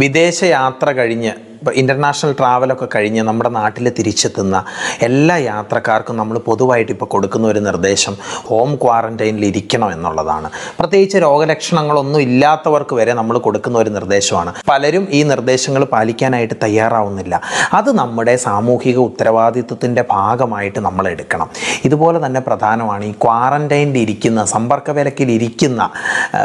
[0.00, 1.32] വിദേശ യാത്ര കഴിഞ്ഞ്
[1.68, 4.64] ഇന്റർനാഷണൽ ട്രാവലൊക്കെ കഴിഞ്ഞ് നമ്മുടെ നാട്ടിൽ തിരിച്ചെത്തുന്ന
[5.02, 10.50] എല്ലാ യാത്രക്കാർക്കും നമ്മൾ പൊതുവായിട്ട് ഇപ്പോൾ കൊടുക്കുന്ന ഒരു നിർദ്ദേശം ഹോം ക്വാറന്റൈനിൽ ഇരിക്കണം എന്നുള്ളതാണ്.
[10.78, 14.52] പ്രത്യേകിച്ച് രോഗലക്ഷണങ്ങളൊന്നും ഇല്ലാത്തവർക്ക് വരെ നമ്മൾ കൊടുക്കുന്ന ഒരു നിർദ്ദേശമാണ്.
[14.68, 17.40] പലരും ഈ നിർദ്ദേശങ്ങൾ പാലിക്കാനായിട്ട് തയ്യാറാവുന്നില്ല.
[17.72, 21.48] അത് നമ്മുടെ സാമൂഹിക ഉത്തരവാദിത്വത്തിന്റെ ഭാഗമായിട്ട് നമ്മൾ എടുക്കണം.
[21.84, 25.90] ഇതുപോലെ തന്നെ പ്രധാനമാണ് ഈ ക്വാറന്റൈനിൽ ഇരിക്കുന്ന സമ്പർക്ക വിലക്കിൽ ഇരിക്കുന്ന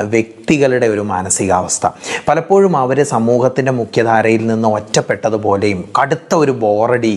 [0.01, 1.87] വ്യക്തികളുടെ ഒരു മാനസികാവസ്ഥ.
[2.27, 4.67] പലപ്പോഴും അവർ സമൂഹത്തിന്റെ മുഖ്യധാരയിൽ നിന്ന്
[5.05, 7.13] ഒറ്റപ്പെട്ടതുപോലെയും കടുത്ത ഒരു ബോറടി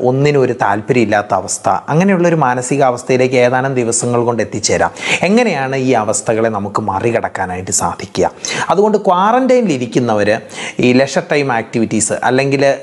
[0.00, 1.68] ഒന്നിനും ഒരു താല്പര്യമില്ലാത്ത അവസ്ഥ.
[1.88, 4.90] അങ്ങനെയുള്ളൊരു മാനസികാവസ്ഥയിലേക്ക് ഏതാനും ദിവസങ്ങൾ കൊണ്ട് എത്തിച്ചേരാം.
[5.22, 8.30] എങ്ങനെയാണ് ഈ അവസ്ഥകളെ നമുക്ക് മറികടക്കാനായിട്ട് സാധിക്കുക?
[8.70, 10.30] അതുകൊണ്ട് ക്വാറന്റൈനിലിരിക്കുന്നവർ
[10.80, 12.74] ഈ ലെഷർ ടൈം ആക്ടിവിറ്റീസ് അല്ലെങ്കിൽ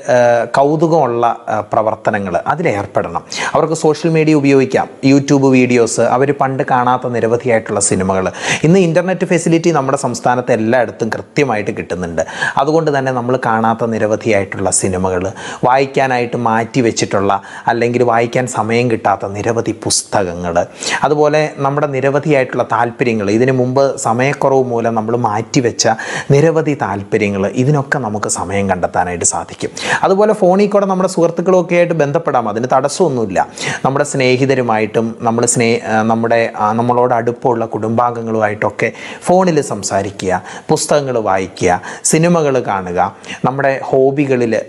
[0.56, 1.24] കൗതുകമുള്ള
[1.72, 3.22] പ്രവർത്തനങ്ങൾ അതിലേർപ്പെടണം.
[3.54, 4.88] അവർക്ക് സോഷ്യൽ മീഡിയ ഉപയോഗിക്കാം.
[5.04, 8.26] യൂട്യൂബ് വീഡിയോസ് അവർ പണ്ട് കാണാത്ത നിരവധിയായിട്ടുള്ള സിനിമകൾ
[8.64, 12.22] ഇന്ന് ഇന്റർനെറ്റ് ഫെസിലിറ്റി നമ്മുടെ സംസ്ഥാനത്ത് എല്ലായിടത്തും കൃത്യമായിട്ട് കിട്ടുന്നുണ്ട്.
[12.56, 15.24] അതുകൊണ്ട് തന്നെ നമ്മൾ കാണാത്ത നിരവധിയായിട്ടുള്ള സിനിമകൾ
[15.64, 20.66] വായിക്കാനായിട്ട് മാറ്റി വെച്ചിട്ടുള്ള അല്ലെങ്കിൽ വായിക്കാൻ സമയം കിട്ടാത്ത നിരവധി പുസ്തകങ്ങൾ.
[21.02, 25.88] അതുപോലെ നമ്മുടെ നിരവധിയായിട്ടുള്ള താല്പര്യങ്ങൾ ഇതിനു മുമ്പ് സമയക്കുറവ് മൂലം നമ്മൾ മാറ്റിവെച്ച
[26.30, 29.70] നിരവധി താല്പര്യങ്ങൾ ഇതിനൊക്കെ നമുക്ക് സമയം കണ്ടെത്താനായിട്ട് സാധിക്കും.
[30.02, 33.48] അതുപോലെ ഫോണിൽ കൂടെ നമ്മുടെ സുഹൃത്തുക്കളൊക്കെ ആയിട്ട് ബന്ധപ്പെടാം അതിന് തടസ്സമൊന്നുമില്ല.
[33.84, 43.00] നമ്മുടെ സ്നേഹിതരുമായിട്ടും നമ്മൾ സ്നേ നമ്മുടെ നമ്മളോട് അടുപ്പമുള്ള കുടുംബാംഗങ്ങളുമായിട്ടൊക്കെ ഫോണിൽ സംസാരിക്കുക പുസ്തകങ്ങൾ വായിക്കുക സിനിമകൾ കാണുക
[43.44, 44.60] നമ്മുടെ ഹോബികളിൽ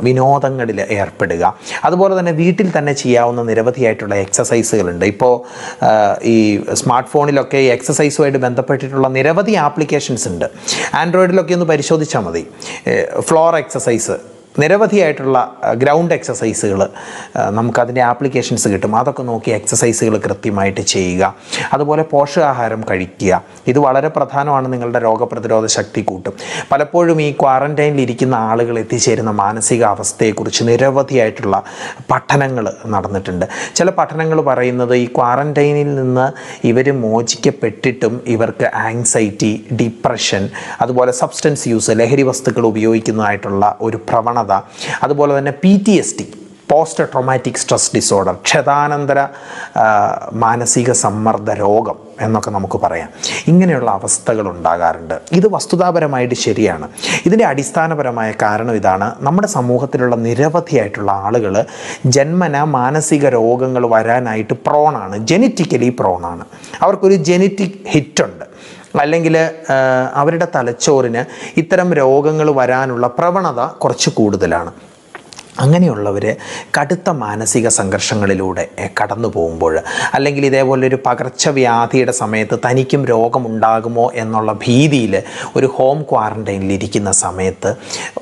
[0.00, 1.49] വിനോദങ്ങളിൽ ഏർപ്പെടുക.
[1.84, 5.34] അതുപോലെ തന്നെ വീട്ടിൽ തന്നെ ചെയ്യാവുന്ന നിരവധിയായിട്ടുള്ള എക്സസൈസുകളുണ്ട് ഇപ്പോൾ
[6.24, 6.36] ഈ
[6.74, 10.46] സ്മാർട്ട് ഫോണിലൊക്കെ ഈ എക്സസൈസുമായിട്ട് ബന്ധപ്പെട്ടിട്ടുള്ള നിരവധി ആപ്ലിക്കേഷൻസ് ഉണ്ട്.
[10.94, 12.44] ആൻഡ്രോയിഡിലൊക്കെ ഒന്ന് പരിശോധിച്ചാൽ മതി.
[13.20, 14.16] ഫ്ലോർ എക്സസൈസ്
[14.58, 16.88] നിരവധിയായിട്ടുള്ള ഗ്രൗണ്ട് എക്സസൈസുകൾ
[17.50, 18.96] നമുക്കതിന്റെ ആപ്ലിക്കേഷൻസ് കിട്ടും.
[18.96, 21.34] അതൊക്കെ നോക്കി എക്സസൈസുകൾ കൃത്യമായിട്ട് ചെയ്യുക.
[21.72, 23.42] അതുപോലെ പോഷകാഹാരം കഴിക്കുക.
[23.66, 26.34] ഇത് വളരെ പ്രധാനമാണ് നിങ്ങളുടെ രോഗപ്രതിരോധ ശക്തി കൂട്ടും.
[26.72, 31.62] പലപ്പോഴും ഈ ക്വാറന്റൈനിൽ ഇരിക്കുന്ന ആളുകൾ എത്തിച്ചേരുന്ന മാനസികാവസ്ഥയെക്കുറിച്ച് നിരവധിയായിട്ടുള്ള
[32.10, 33.46] പഠനങ്ങൾ നടന്നിട്ടുണ്ട്.
[33.74, 36.30] ചില പഠനങ്ങൾ പറയുന്നത് ഈ ക്വാറന്റൈനിൽ നിന്ന്
[36.66, 40.48] ഇവർ മോചിക്കപ്പെട്ടിട്ടും ഇവർക്ക് ആങ്സൈറ്റി ഡിപ്രഷൻ
[40.80, 43.96] അതുപോലെ സബ്സ്റ്റൻസ് യൂസ് ലഹരി വസ്തുക്കൾ ഉപയോഗിക്കുന്നതായിട്ടുള്ള ഒരു
[44.40, 44.62] പ്രവണത.
[45.02, 46.26] അതുപോലെ തന്നെ P T S T
[46.72, 49.20] post traumatic stress disorder ക്ഷതാനന്തര
[50.32, 53.08] മാനസിക സമ്മർദ്ദ രോഗം എന്നൊക്കെ നമുക്ക് പറയാം.
[53.46, 55.20] ഇങ്ങനെയുള്ള അവസ്ഥകൾ ഉണ്ടാകാറുണ്ട്.
[55.32, 56.88] ഇത് വസ്തുതാപരമായിട്ട് ശരിയാണ്.
[57.26, 59.14] ഇതിന്റെ അടിസ്ഥാനപരമായ കാരണം ഇതാണ്.
[59.20, 61.64] നമ്മുടെ സമൂഹത്തിലുള്ള നിരവധിയായിട്ടുള്ള ആളുകൾ
[62.06, 66.44] ജന്മന മാനസിക രോഗങ്ങൾ വരാനായിട്ട് പ്രോണാണ് ജെനറ്റിക്കലി പ്രോണാണ്
[66.82, 68.49] അവർക്കൊരു ജെനറ്റിക് ഹിറ്റുണ്ട്
[69.02, 69.36] അല്ലെങ്കിൽ
[70.14, 71.24] അവരുടെ തലച്ചോറിന്
[71.56, 74.72] ഇത്തരം രോഗങ്ങൾ വരാനുള്ള പ്രവണത കുറച്ച് കൂടുതലാണ്.
[75.64, 76.26] അങ്ങനെയുള്ളവർ
[76.78, 78.64] കടുത്ത മാനസിക സംഘർഷങ്ങളിലൂടെ
[79.00, 79.74] കടന്നു പോകുമ്പോൾ
[80.14, 85.14] അല്ലെങ്കിൽ ഇതേപോലൊരു പകർച്ചവ്യാധിയുടെ സമയത്ത് തനിക്കും രോഗമുണ്ടാകുമോ എന്നുള്ള ഭീതിയിൽ
[85.56, 87.72] ഒരു ഹോം ക്വാറന്റൈനിൽ ഇരിക്കുന്ന സമയത്ത്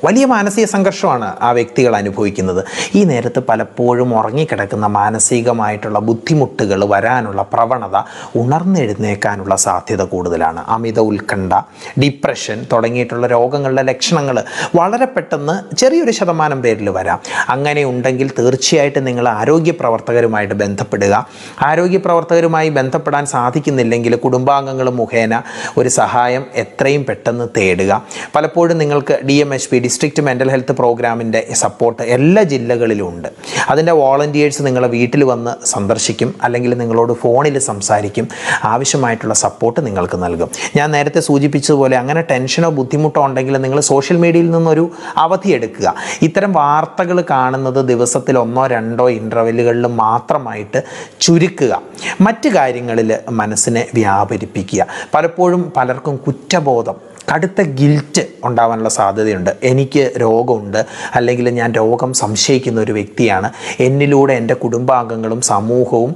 [0.05, 2.61] വലിയ മാനസിക സംഘർഷമാണ് ആ വ്യക്തികൾ അനുഭവിക്കുന്നത്.
[2.95, 7.97] ഈ നേരത്ത് പലപ്പോഴും ഉറങ്ങിക്കിടക്കുന്ന മാനസികമായിട്ടുള്ള ബുദ്ധിമുട്ടുകൾ വരാനുള്ള പ്രവണത
[8.41, 10.63] ഉണർന്നെഴുന്നേക്കാനുള്ള സാധ്യത കൂടുതലാണ്.
[10.75, 11.53] അമിത ഉത്കണ്ഠ
[12.01, 14.37] ഡിപ്രഷൻ തുടങ്ങിയിട്ടുള്ള രോഗങ്ങളുടെ ലക്ഷണങ്ങൾ
[14.75, 17.19] വളരെ പെട്ടെന്ന് ചെറിയൊരു ശതമാനം പേരിൽ വരാം.
[17.49, 21.29] അങ്ങനെ ഉണ്ടെങ്കിൽ തീർച്ചയായിട്ടും നിങ്ങൾ ആരോഗ്യ പ്രവർത്തകരുമായിട്ട് ബന്ധപ്പെടുക.
[21.61, 25.41] ആരോഗ്യ പ്രവർത്തകരുമായി ബന്ധപ്പെടാൻ സാധിക്കുന്നില്ലെങ്കിൽ കുടുംബാംഗങ്ങൾ മുഖേന
[25.77, 28.05] ഒരു സഹായം എത്രയും പെട്ടെന്ന് തേടുക.
[28.35, 33.27] പലപ്പോഴും നിങ്ങൾക്ക് D M H P district mental health പ്രോഗ്രാമിന്റെ സപ്പോർട്ട് എല്ലാ ജില്ലകളിലും ഉണ്ട്.
[33.69, 38.27] അതിന്റെ വോളണ്ടിയേഴ്സ് നിങ്ങളെ വീട്ടിൽ വന്ന് സന്ദർശിക്കും അല്ലെങ്കിൽ നിങ്ങളോട് ഫോണിൽ സംസാരിക്കും.
[38.63, 40.49] ആവശ്യമായിട്ടുള്ള സപ്പോർട്ട് നിങ്ങൾക്ക് നൽകും.
[40.75, 45.95] ഞാൻ നേരത്തെ സൂചിപ്പിച്ചതുപോലെ അങ്ങനെ ടെൻഷനോ ബുദ്ധിമുട്ടോ ഉണ്ടെങ്കിൽ നിങ്ങൾ സോഷ്യൽ മീഡിയയിൽ നിന്നൊരു അവധി എടുക്കുക.
[46.21, 50.83] ഇത്തരം വാർത്തകൾ കാണുന്നത് ദിവസത്തിൽ ഒന്നോ രണ്ടോ ഇന്റർവെല്ലുകളിൽ മാത്രമായിട്ട്
[51.19, 51.81] ചുരുക്കുക.
[52.21, 54.85] മറ്റ് കാര്യങ്ങളിൽ മനസ്സിനെ വ്യാപരിപ്പിക്കുക.
[55.13, 56.95] പലപ്പോഴും പലർക്കും കുറ്റബോധം
[57.31, 59.51] കടുത്ത ഗിൽറ്റ് ഉണ്ടാവാനുള്ള സാധ്യതയുണ്ട്.
[59.63, 60.85] എനിക്ക് രോഗമുണ്ട്.
[61.15, 63.49] അല്ലെങ്കിൽ ഞാൻ രോഗം സംശയിക്കുന്ന ഒരു വ്യക്തിയാണ്.
[63.79, 66.15] എന്നിലൂടെ എന്റെ കുടുംബാംഗങ്ങളും സമൂഹവും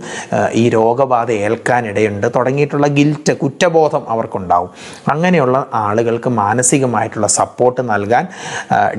[0.53, 2.27] ഈ രോഗബാധ ഏൽക്കാനിടയുണ്ട്.
[2.35, 4.69] തുടങ്ങിയിട്ടുള്ള ഗിൽറ്റ് കുറ്റബോധം അവർക്കുണ്ടാവും.
[5.11, 8.27] അങ്ങനെയുള്ള ആളുകൾക്ക് മാനസികമായിട്ടുള്ള സപ്പോർട്ട് നൽകാൻ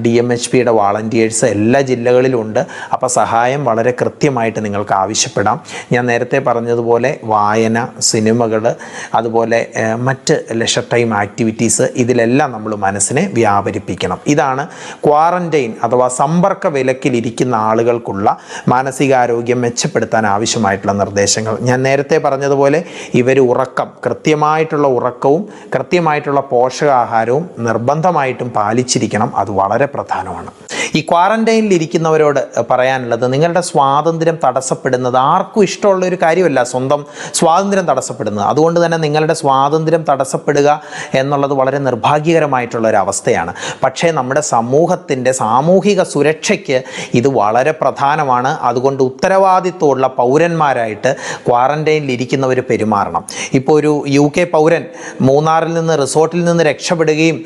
[0.02, 2.60] ഡി എം എച്ച് പിയുടെ വാളണ്ടിയേഴ്സ് എല്ലാ ജില്ലകളിലുണ്ട്.
[2.92, 5.60] അപ്പോൾ സഹായം വളരെ കൃത്യമായിട്ട് നിങ്ങൾക്ക് ആവശ്യപ്പെടാം.
[5.92, 8.74] ഞാൻ നേരത്തെ പറഞ്ഞതുപോലെ വായന സിനിമകൾ
[9.14, 9.58] അതുപോലെ
[9.96, 14.18] മറ്റ് ലെഷർ ടൈം ആക്ടിവിറ്റീസ് ഇതിലെല്ലാം നമ്മൾ മനസ്സിനെ വ്യാപരിപ്പിക്കണം.
[14.26, 14.64] ഇതാണ്
[15.06, 18.26] ക്വാറന്റൈൻ അഥവാ സമ്പർക്ക വിലക്കിലിരിക്കുന്ന ആളുകൾക്കുള്ള
[18.68, 21.54] മാനസികാരോഗ്യം മെച്ചപ്പെടുത്താൻ ആവശ്യമായിട്ടുള്ള നിർദ്ദേശങ്ങൾ.
[21.68, 22.80] ഞാൻ നേരത്തെ പറഞ്ഞതുപോലെ
[23.20, 25.42] ഇവർ ഉറക്കം കൃത്യമായിട്ടുള്ള ഉറക്കവും
[25.74, 29.30] കൃത്യമായിട്ടുള്ള പോഷകാഹാരവും നിർബന്ധമായിട്ടും പാലിച്ചിരിക്കണം.
[29.36, 30.50] അത് വളരെ പ്രധാനമാണ്.
[30.94, 37.00] ഈ ക്വാറന്റൈനിൽ ഇരിക്കുന്നവരോട് പറയാനുള്ളത് നിങ്ങളുടെ സ്വാതന്ത്ര്യം തടസ്സപ്പെടുന്നത് ആർക്കും ഇഷ്ടമുള്ള ഒരു കാര്യമല്ല സ്വന്തം
[37.34, 38.44] സ്വാതന്ത്ര്യം തടസ്സപ്പെടുന്നത്.
[38.46, 40.68] അതുകൊണ്ട് തന്നെ നിങ്ങളുടെ സ്വാതന്ത്ര്യം തടസ്സപ്പെടുക
[41.14, 43.52] എന്നുള്ളത് വളരെ നിർഭാഗ്യകരമായിട്ടുള്ള ഒരു അവസ്ഥയാണ്
[43.82, 46.78] പക്ഷേ നമ്മുടെ സമൂഹത്തിന്റെ സാമൂഹിക സുരക്ഷയ്ക്ക്
[47.18, 48.50] ഇത് വളരെ പ്രധാനമാണ്.
[48.68, 51.10] അതുകൊണ്ട് ഉത്തരവാദിത്വമുള്ള പൗരന്മാരായിട്ട്
[51.48, 53.22] ക്വാറന്റൈനിൽ ഇരിക്കുന്നവർ പെരുമാറണം.
[53.58, 54.84] ഇപ്പോൾ ഒരു യു കെ പൗരൻ
[55.28, 57.36] മൂന്നാറിൽ നിന്ന് റിസോർട്ടിൽ നിന്ന് രക്ഷപ്പെടുകയും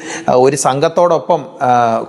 [0.44, 1.40] ഒരു സംഘത്തോടൊപ്പം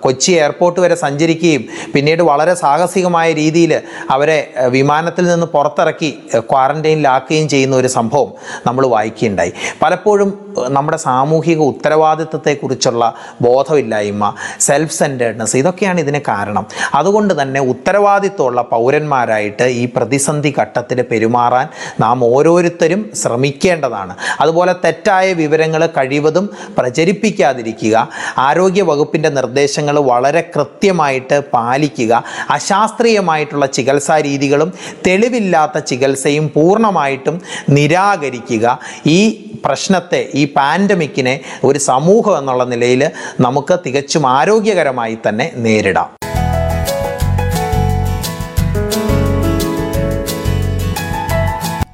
[0.04, 3.73] കൊച്ചി എയർപോർട്ട് വരെ സഞ്ചരിക്കുകയും പിന്നീട് വളരെ സാഹസികമായ രീതിയിൽ
[4.15, 4.39] അവരെ
[4.75, 6.12] വിമാനത്തിൽ നിന്ന് പുറത്തിറക്കി
[6.52, 8.32] ക്വാറന്റൈനിലാക്കുകയും ചെയ്യുന്ന ഒരു സംഭവം
[8.67, 9.54] നമ്മൾ വായിക്കുകയുണ്ടായി.
[9.82, 10.30] പലപ്പോഴും
[10.67, 13.04] നമ്മുടെ സാമൂഹിക ഉത്തരവാദിത്വത്തെക്കുറിച്ചുള്ള
[13.45, 16.65] ബോധമില്ലായ്മ സെൽഫ് സെന്റേഡ്നെസ് ഇതൊക്കെയാണ് ഇതിന് കാരണം.
[17.00, 21.67] അതുകൊണ്ട് തന്നെ ഉത്തരവാദിത്വമുള്ള പൗരന്മാരായിട്ട് ഈ പ്രതിസന്ധി ഘട്ടത്തിൽ പെരുമാറാൻ
[22.00, 24.13] നാം ഓരോരുത്തരും ശ്രമിക്കേണ്ടതാണ്.
[24.41, 27.95] അതുപോലെ തെറ്റായ വിവരങ്ങൾ കഴിവതും പ്രചരിപ്പിക്കാതിരിക്കുക
[28.38, 32.13] ആരോഗ്യ വകുപ്പിന്റെ നിർദ്ദേശങ്ങൾ വളരെ കൃത്യമായിട്ട് പാലിക്കുക
[32.50, 34.69] അശാസ്ത്രീയമായിട്ടുള്ള ചികിത്സാ രീതികളും
[35.08, 37.36] തെളിവില്ലാത്ത ചികിത്സയും പൂർണമായിട്ടും
[37.69, 38.65] നിരാകരിക്കുക
[39.08, 39.19] ഈ
[39.65, 46.20] പ്രശ്നത്തെ ഈ പാൻഡമിക്കിനെ ഒരു സമൂഹം എന്നുള്ള നിലയിൽ നമുക്ക് തികച്ചും ആരോഗ്യകരമായി തന്നെ നേരിടാം.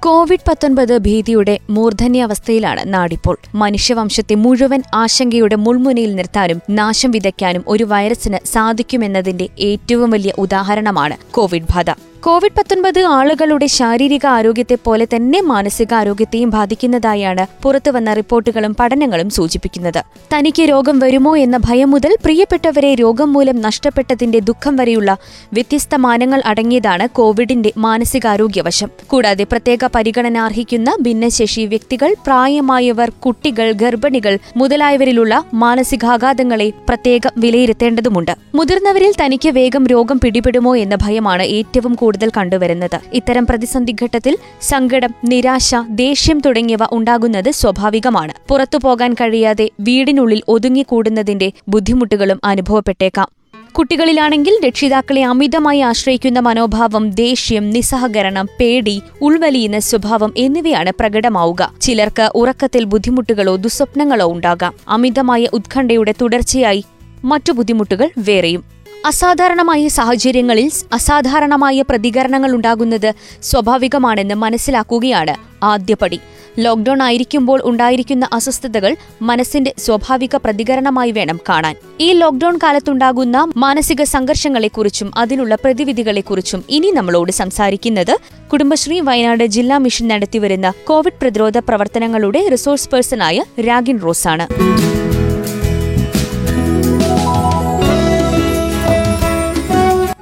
[0.05, 3.37] കോവിഡ് പത്തൊൻപത് ഭീതിയുടെ മൂർധന്യാവസ്ഥയിലാണ് നാടിപ്പോൾ.
[3.55, 11.91] മനുഷ്യവംശത്തെ മുഴുവൻ ആശങ്കയുടെ മുൾമുനയിൽ നിർത്താനും നാശം വിതയ്ക്കാനും ഒരു വൈറസിന് സാധിക്കുമെന്നതിന്റെ ഏറ്റവും വലിയ ഉദാഹരണമാണ് കോവിഡ് ബാധ.
[12.25, 19.99] കോവിഡ് പത്തൊൻപത് ആളുകളുടെ ശാരീരിക ആരോഗ്യത്തെ പോലെ തന്നെ മാനസികാരോഗ്യത്തെയും ബാധിക്കുന്നതായാണ് പുറത്തുവന്ന റിപ്പോർട്ടുകളും പഠനങ്ങളും സൂചിപ്പിക്കുന്നത്.
[20.33, 25.17] തനിക്ക് രോഗം വരുമോ എന്ന ഭയം മുതൽ പ്രിയപ്പെട്ടവരെ രോഗം മൂലം നഷ്ടപ്പെട്ടതിന്റെ ദുഃഖം വരെയുള്ള
[25.53, 28.89] വ്യത്യസ്ത മാനങ്ങൾ അടങ്ങിയതാണ് കോവിഡിന്റെ മാനസികാരോഗ്യവശം.
[29.07, 39.49] കൂടാതെ പ്രത്യേക പരിഗണന അർഹിക്കുന്ന ഭിന്നശേഷി വ്യക്തികൾ പ്രായമായവർ കുട്ടികൾ ഗർഭിണികൾ മുതലായവരിലുള്ള മാനസികാഘാതങ്ങളെ പ്രത്യേകം വിലയിരുത്തേണ്ടതുണ്ട് മുതിർന്നവരിൽ തനിക്ക്
[39.49, 42.99] വേഗം രോഗം പിടിപെടുമോ എന്ന ഭയമാണ് ഏറ്റവും കൂടുതൽ കണ്ടുവരുന്നത്.
[43.13, 48.33] ഇത്തരം പ്രതിസന്ധി ഘട്ടത്തിൽ സങ്കടം നിരാശ ദേഷ്യം തുടങ്ങിയവ ഉണ്ടാകുന്നത് സ്വാഭാവികമാണ്.
[48.49, 53.27] പുറത്തു പോകാൻ കഴിയാതെ വീടിനുള്ളിൽ ഒതുങ്ങിക്കൂടുന്നതിന്റെ ബുദ്ധിമുട്ടുകളും അനുഭവപ്പെട്ടേക്കാം.
[53.71, 61.73] കുട്ടികളിലാണെങ്കിൽ രക്ഷിതാക്കളെ അമിതമായി ആശ്രയിക്കുന്ന മനോഭാവം ദേഷ്യം നിസ്സഹകരണം പേടി ഉൾവലിയുന്ന സ്വഭാവം എന്നിവയാണ് പ്രകടമാവുക.
[61.81, 64.73] ചിലർക്ക് ഉറക്കത്തിൽ ബുദ്ധിമുട്ടുകളോ ദുസ്വപ്നങ്ങളോ ഉണ്ടാകാം.
[64.89, 66.83] അമിതമായ ഉത്കണ്ഠയുടെ തുടർച്ചയായി
[67.23, 68.63] മറ്റു ബുദ്ധിമുട്ടുകൾ വേറെയും.
[69.05, 73.13] അസാധാരണമായ സാഹചര്യങ്ങളിൽ അസാധാരണമായ പ്രതികരണങ്ങൾ ഉണ്ടാകുന്നത്
[73.43, 76.19] സ്വാഭാവികമാണെന്ന് മനസ്സിലാക്കുകയാണ് ആദ്യപടി.
[76.59, 81.75] ലോക്ഡൌൺ ആയിരിക്കുമ്പോൾ ഉണ്ടായിരിക്കുന്ന അസ്വസ്ഥതകൾ മനസ്സിന്റെ സ്വാഭാവിക പ്രതികരണമായി വേണം കാണാൻ.
[81.99, 88.17] ഈ ലോക്ഡൌൺ കാലത്തുണ്ടാകുന്ന മാനസിക സംഘർഷങ്ങളെക്കുറിച്ചും അതിനുള്ള പ്രതിവിധികളെക്കുറിച്ചും ഇനി നമ്മളോട് സംസാരിക്കുന്നത്
[88.53, 94.47] കുടുംബശ്രീ വയനാട് ജില്ലാ മിഷൻ നടത്തിവരുന്ന കോവിഡ് പ്രതിരോധ പ്രവർത്തനങ്ങളുടെ റിസോഴ്സ് പേഴ്സണായ രാഗിൻ റോസാണ്.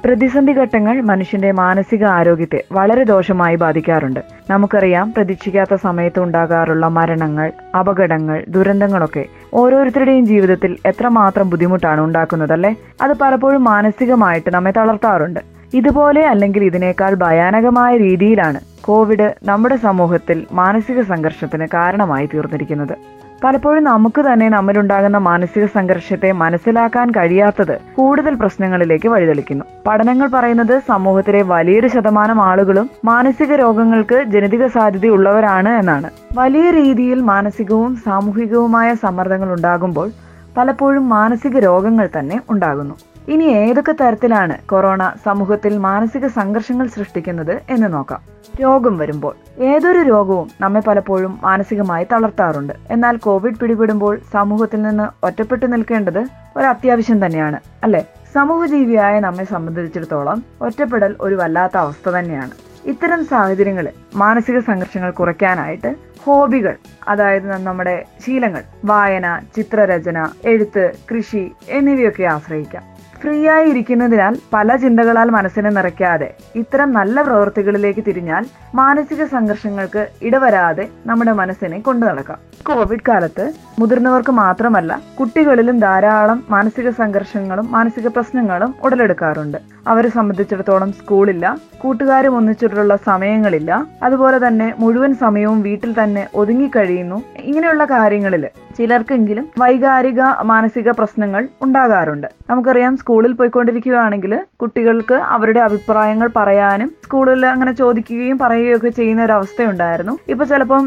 [0.04, 4.20] പ്രതിസന്ധി ഘട്ടങ്ങൾ മനുഷ്യന്റെ മാനസിക ആരോഗ്യത്തെ വളരെ ദോഷമായി ബാധിക്കാറുണ്ട്.
[4.50, 12.72] നമുക്കറിയാം പ്രതീക്ഷിക്കാത്ത സമയത്ത് ഉണ്ടാകാറുള്ള മരണങ്ങൾ അപകടങ്ങൾ ദുരന്തങ്ങളൊക്കെ ഓരോരുത്തരുടെയും ജീവിതത്തിൽ എത്രമാത്രം ബുദ്ധിമുട്ടാണ് ഉണ്ടാക്കുന്നതല്ലേ?
[13.02, 15.40] അത് പലപ്പോഴും മാനസികമായിട്ട് നമ്മെ തളർത്താറുണ്ട്.
[15.74, 22.94] ഇതുപോലെ അല്ലെങ്കിൽ ഇതിനേക്കാൾ ഭയാനകമായ രീതിയിലാണ് കോവിഡ് നമ്മുടെ സമൂഹത്തിൽ മാനസിക സംഘർഷത്തിന് കാരണമായി തീർന്നിരിക്കുന്നത്.
[23.42, 29.64] പലപ്പോഴും നമുക്ക് തന്നെ നമ്മിലുണ്ടാകുന്ന മാനസിക സംഘർഷത്തെ മനസ്സിലാക്കാൻ കഴിയാത്തത് കൂടുതൽ പ്രശ്നങ്ങളിലേക്ക് വഴിതെളിക്കുന്നു.
[29.86, 36.10] പഠനങ്ങൾ പറയുന്നത് സമൂഹത്തിലെ വലിയൊരു ശതമാനം ആളുകളും മാനസിക രോഗങ്ങൾക്ക് ജനിതക സാധ്യതയുള്ളവരാണ് എന്നാണ്.
[36.38, 40.10] വലിയ രീതിയിൽ മാനസികവും സാമൂഹികവുമായ സമ്മർദ്ദങ്ങൾ ഉണ്ടാകുമ്പോൾ
[40.56, 42.94] പലപ്പോഴും മാനസിക രോഗങ്ങൾ തന്നെ ഉണ്ടാകുന്നു.
[43.28, 48.20] ഇനി ഏതൊക്കെ തരത്തിലാണ് കൊറോണ സമൂഹത്തിൽ മാനസിക സംഘർഷങ്ങൾ സൃഷ്ടിക്കുന്നത് എന്ന് നോക്കാം.
[48.62, 52.72] രോഗം വരുമ്പോൾ ഏതൊരു രോഗവും നമ്മെ പലപ്പോഴും മാനസികമായി തളർത്താറുണ്ട്.
[52.90, 58.04] എന്നാൽ കോവിഡ് പിടിപെടുമ്പോൾ സമൂഹത്തിൽ നിന്ന് ഒറ്റപ്പെട്ടു നിൽക്കേണ്ടത് ഒരു അത്യാവശ്യം തന്നെയാണ് അല്ലെ?
[58.34, 62.50] സമൂഹജീവിയായ നമ്മെ സംബന്ധിച്ചിടത്തോളം ഒറ്റപ്പെടൽ ഒരു വല്ലാത്ത അവസ്ഥ തന്നെയാണ്.
[62.84, 66.76] ഇത്തരം സാഹചര്യങ്ങളിൽ മാനസിക സംഘർഷങ്ങൾ കുറയ്ക്കാനായിട്ട് ഹോബികൾ
[67.08, 72.93] അതായത് നമ്മുടെ ശീലങ്ങൾ വായന ചിത്രരചന എഴുത്ത് കൃഷി എന്നിവയൊക്കെ ആശ്രയിക്കാം.
[73.24, 76.26] ഫ്രീ ആയി ഇരിക്കുന്നതിനാൽ പല ചിന്തകളാൽ മനസ്സിനെ നിറയ്ക്കാതെ
[76.60, 78.42] ഇത്തരം നല്ല പ്രവൃത്തികളിലേക്ക് തിരിഞ്ഞാൽ
[78.74, 82.38] മാനസിക സംഘർഷങ്ങൾക്ക് ഇടവരാതെ നമ്മുടെ മനസ്സിനെ കൊണ്ടു നടക്കാം.
[82.66, 83.44] കോവിഡ് കാലത്ത്
[83.78, 89.58] മുതിർന്നവർക്ക് മാത്രമല്ല കുട്ടികളിലും ധാരാളം മാനസിക സംഘർഷങ്ങളും മാനസിക പ്രശ്നങ്ങളും ഉടലെടുക്കാറുണ്ട്.
[89.90, 91.44] അവരെ സംബന്ധിച്ചിടത്തോളം സ്കൂളില്ല
[91.82, 93.70] കൂട്ടുകാരും ഒന്നിച്ചിട്ടുള്ള സമയങ്ങളില്ല.
[94.06, 97.18] അതുപോലെ തന്നെ മുഴുവൻ സമയവും വീട്ടിൽ തന്നെ ഒതുങ്ങിക്കഴിയുന്നു
[97.48, 98.44] ഇങ്ങനെയുള്ള കാര്യങ്ങളിൽ
[98.78, 100.20] ചിലർക്കെങ്കിലും വൈകാരിക
[100.50, 102.28] മാനസിക പ്രശ്നങ്ങൾ ഉണ്ടാകാറുണ്ട്.
[102.50, 110.14] നമുക്കറിയാം സ്കൂളിൽ പോയിക്കൊണ്ടിരിക്കുകയാണെങ്കിൽ കുട്ടികൾക്ക് അവരുടെ അഭിപ്രായങ്ങൾ പറയാനും സ്കൂളിൽ അങ്ങനെ ചോദിക്കുകയും പറയുകയും ഒക്കെ ചെയ്യുന്ന ഒരു അവസ്ഥയുണ്ടായിരുന്നു.
[110.34, 110.84] ഇപ്പൊ ചിലപ്പം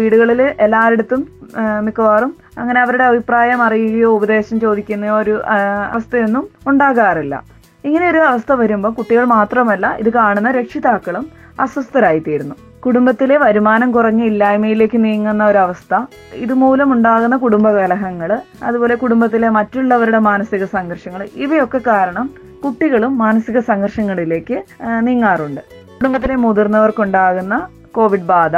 [0.00, 1.22] വീടുകളിൽ എല്ലായിടത്തും
[1.86, 5.36] മിക്കവാറും അങ്ങനെ അവരുടെ അഭിപ്രായം അറിയുകയോ ഉപദേശം ചോദിക്കുന്നയോ ഒരു
[5.94, 7.36] അവസ്ഥയൊന്നും ഉണ്ടാകാറില്ല.
[7.84, 11.24] ഇങ്ങനെ ഒരു അവസ്ഥ വരുമ്പോൾ കുട്ടികൾ മാത്രമല്ല ഇത് കാണുന്ന രക്ഷിതാക്കളും
[11.60, 12.54] അസ്വസ്ഥരായിത്തീരുന്നു.
[12.84, 15.94] കുടുംബത്തിലെ വരുമാനം കുറഞ്ഞ ഇല്ലായ്മയിലേക്ക് നീങ്ങുന്ന ഒരവസ്ഥ
[16.34, 18.30] ഇതുമൂലം ഉണ്ടാകുന്ന കുടുംബ കലഹങ്ങൾ
[18.64, 22.30] അതുപോലെ കുടുംബത്തിലെ മറ്റുള്ളവരുടെ മാനസിക സംഘർഷങ്ങൾ ഇവയൊക്കെ കാരണം
[22.64, 24.56] കുട്ടികളും മാനസിക സംഘർഷങ്ങളിലേക്ക്
[25.00, 25.60] നീങ്ങാറുണ്ട്.
[25.96, 27.54] കുടുംബത്തിലെ മുതിർന്നവർക്കുണ്ടാകുന്ന
[27.96, 28.56] കോവിഡ് ബാധ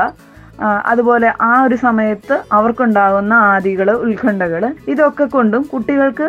[0.90, 6.26] അതുപോലെ ആ ഒരു സമയത്ത് അവർക്കുണ്ടാകുന്ന ആദികൾ ഉത്കണ്ഠകൾ ഇതൊക്കെ കൊണ്ടും കുട്ടികൾക്ക്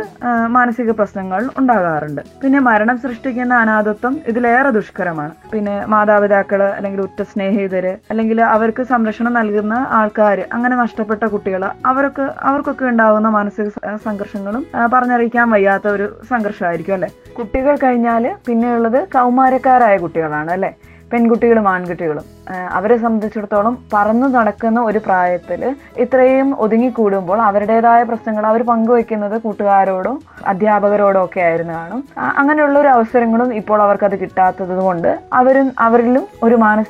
[0.56, 2.22] മാനസിക പ്രശ്നങ്ങൾ ഉണ്ടാകാറുണ്ട്.
[2.42, 5.34] പിന്നെ മരണം സൃഷ്ടിക്കുന്ന അനാഥത്വം ഇതിലേറെ ദുഷ്കരമാണ്.
[5.54, 12.86] പിന്നെ മാതാപിതാക്കൾ അല്ലെങ്കിൽ ഉറ്റ സ്നേഹിതര് അല്ലെങ്കിൽ അവർക്ക് സംരക്ഷണം നൽകുന്ന ആൾക്കാർ അങ്ങനെ നഷ്ടപ്പെട്ട കുട്ടികൾ അവരൊക്കെ അവർക്കൊക്കെ
[12.94, 13.68] ഉണ്ടാകുന്ന മാനസിക
[14.08, 14.64] സംഘർഷങ്ങളും
[14.96, 17.10] പറഞ്ഞറിയിക്കാൻ വയ്യാത്ത ഒരു സംഘർഷമായിരിക്കും അല്ലെ?
[17.38, 20.72] കുട്ടികൾ കഴിഞ്ഞാൽ പിന്നെയുള്ളത് കൗമാരക്കാരായ കുട്ടികളാണ് അല്ലെ?
[21.14, 22.26] പെൺകുട്ടികളും ആൺകുട്ടികളും.
[22.72, 31.42] അവരെ സംബന്ധിച്ചിടത്തോളം പറന്നു നടക്കുന്ന ഒരു പ്രായത്തിൽ ഇത്രയും ഒതുങ്ങിക്കൂടുമ്പോൾ അവരുടേതായ പ്രശ്നങ്ങൾ അവർ പങ്കുവെക്കുന്നത് കൂട്ടുകാരോടും അധ്യാപകരോടും ഒക്കെ
[31.42, 32.04] ആയിരുന്നു കാണും.
[32.40, 36.88] അങ്ങനെയുള്ള ഒരു അവസരങ്ങളും ഇപ്പോൾ അവർക്കത് കിട്ടാത്തത് കൊണ്ട് അവരും അവരിലും ഒരു മാനസ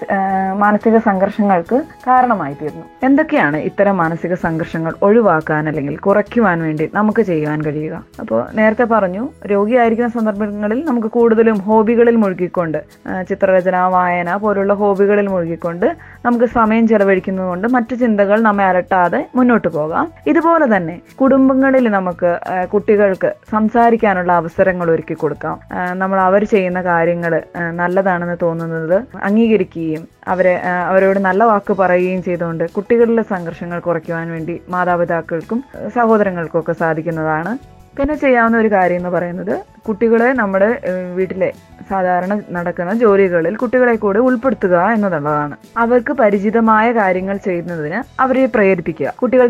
[0.64, 2.86] മാനസിക സംഘർഷങ്ങൾക്ക് കാരണമായി തീർന്നു.
[3.04, 8.04] എന്തൊക്കെയാണ് ഇത്തരം മാനസിക സംഘർഷങ്ങൾ ഒഴിവാക്കാൻ അല്ലെങ്കിൽ കുറയ്ക്കുവാൻ വേണ്ടി നമുക്ക് ചെയ്യുവാൻ കഴിയുക?
[8.20, 12.82] അപ്പോൾ നേരത്തെ പറഞ്ഞു രോഗിയായിരിക്കുന്ന സന്ദർഭങ്ങളിൽ നമുക്ക് കൂടുതലും ഹോബികളിൽ മുഴുകിക്കൊണ്ട്
[13.30, 14.13] ചിത്രരചന വായന
[14.44, 15.88] പോലുള്ള ഹോബികളിൽ മുഴുകിക്കൊണ്ട്
[16.26, 20.06] നമുക്ക് സമയം ചെലവഴിക്കുന്നതുകൊണ്ട് മറ്റു ചിന്തകൾ നമ്മെ അലട്ടാതെ മുന്നോട്ട് പോകാം.
[20.28, 22.32] ഇതുപോലെ തന്നെ കുടുംബങ്ങളിൽ നമുക്ക്
[22.74, 25.58] കുട്ടികൾക്ക് സംസാരിക്കാനുള്ള അവസരങ്ങൾ ഒരുക്കി കൊടുക്കാം.
[26.02, 27.36] നമ്മൾ അവർ ചെയ്യുന്ന കാര്യങ്ങൾ
[27.82, 28.98] നല്ലതാണെന്ന് തോന്നുന്നത്
[29.30, 30.56] അംഗീകരിക്കുകയും അവരെ
[30.90, 35.62] അവരോട് നല്ല വാക്ക് പറയുകയും ചെയ്തുകൊണ്ട് കുട്ടികളിലെ സംഘർഷങ്ങൾ കുറയ്ക്കുവാൻ വേണ്ടി മാതാപിതാക്കൾക്കും
[35.98, 37.54] സഹോദരങ്ങൾക്കും ഒക്കെ സാധിക്കുന്നതാണ്.
[37.98, 39.56] പിന്നെ ചെയ്യാവുന്ന ഒരു കാര്യം എന്ന് പറയുന്നത്
[39.88, 40.70] കുട്ടികളെ നമ്മുടെ
[41.18, 41.50] വീട്ടിലെ
[41.90, 45.56] സാധാരണ നടക്കുന്ന ജോലികളിൽ കുട്ടികളെ കൂടെ ഉൾപ്പെടുത്തുക എന്നുള്ളതാണ്.
[45.78, 49.14] അവർക്ക് പരിചിതമായ കാര്യങ്ങൾ ചെയ്യുന്നതിന് അവരെ പ്രേരിപ്പിക്കുക.
[49.22, 49.48] കുട്ടികൾ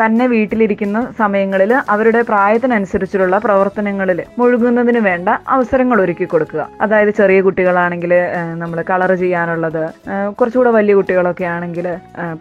[0.00, 6.62] തന്നെ വീട്ടിലിരിക്കുന്ന സമയങ്ങളിൽ അവരുടെ പ്രായത്തിനനുസരിച്ചുള്ള പ്രവർത്തനങ്ങളിൽ മുഴുകുന്നതിന് വേണ്ട അവസരങ്ങൾ ഒരുക്കി കൊടുക്കുക.
[6.80, 8.12] അതായത് ചെറിയ കുട്ടികളാണെങ്കിൽ
[8.62, 9.82] നമ്മൾ കളർ ചെയ്യാനുള്ളത്
[10.38, 11.88] കുറച്ചുകൂടെ വലിയ കുട്ടികളൊക്കെ ആണെങ്കിൽ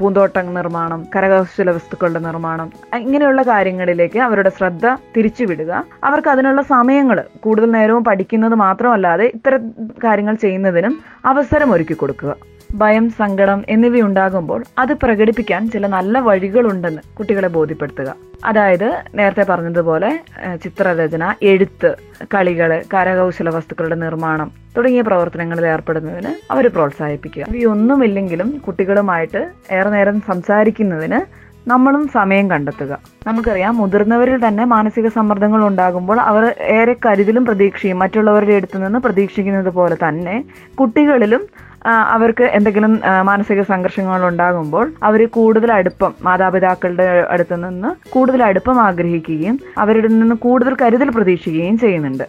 [0.01, 2.67] പൂന്തോട്ടം നിർമ്മാണം കരകൗശല വസ്തുക്കളുടെ നിർമ്മാണം
[3.03, 5.71] ഇങ്ങനെയുള്ള കാര്യങ്ങളിലേക്ക് അവരുടെ ശ്രദ്ധ തിരിച്ചുവിടുക.
[6.09, 9.63] അവർക്ക് അതിനുള്ള സമയങ്ങൾ കൂടുതൽ നേരവും പഠിക്കുന്നത് മാത്രമല്ലാതെ ഇത്തരം
[10.03, 10.93] കാര്യങ്ങൾ ചെയ്യുന്നതിനും
[11.31, 12.31] അവസരം ഒരുക്കി കൊടുക്കുക.
[12.75, 18.15] ഭയം സങ്കടം എന്നിവയുണ്ടാകുമ്പോൾ അത് പ്രകടിപ്പിക്കാൻ ചില നല്ല വഴികളുണ്ടെന്ന് കുട്ടികളെ ബോധ്യപ്പെടുത്തുക.
[18.45, 20.19] അതായത് നേരത്തെ പറഞ്ഞതുപോലെ
[20.63, 21.95] ചിത്രരചന എഴുത്ത്
[22.35, 27.45] കളികൾ കരകൗശല വസ്തുക്കളുടെ നിർമ്മാണം തുടങ്ങിയ പ്രവർത്തനങ്ങളിൽ ഏർപ്പെടുന്നതിന് അവർ പ്രോത്സാഹിപ്പിക്കുക.
[27.55, 32.99] ഇവയൊന്നുമില്ലെങ്കിലും കുട്ടികളുമായിട്ട് ഏറെ നേരം സംസാരിക്കുന്നതിന് നമ്മളും സമയം കണ്ടെത്തുക.
[33.27, 39.95] നമുക്കറിയാം മുതിർന്നവരിൽ തന്നെ മാനസിക സമ്മർദ്ദങ്ങൾ ഉണ്ടാകുമ്പോൾ അവർ ഏറെ കരുതലും പ്രതീക്ഷയും മറ്റുള്ളവരുടെ അടുത്തു നിന്ന് പ്രതീക്ഷിക്കുന്നത് പോലെ
[39.95, 40.43] തന്നെ
[40.79, 41.47] കുട്ടികളിലും
[41.85, 50.07] അവർക്ക് എന്തെങ്കിലും മാനസിക സംഘർഷങ്ങൾ ഉണ്ടാകുമ്പോൾ അവർ കൂടുതൽ അടുപ്പം മാതാപിതാക്കളുടെ അടുത്ത് നിന്ന് കൂടുതൽ അടുപ്പം ആഗ്രഹിക്കുകയും അവരുടെ
[50.07, 52.25] നിന്ന് കൂടുതൽ കരുതൽ പ്രതീക്ഷിക്കുകയും ചെയ്യുന്നുണ്ട്.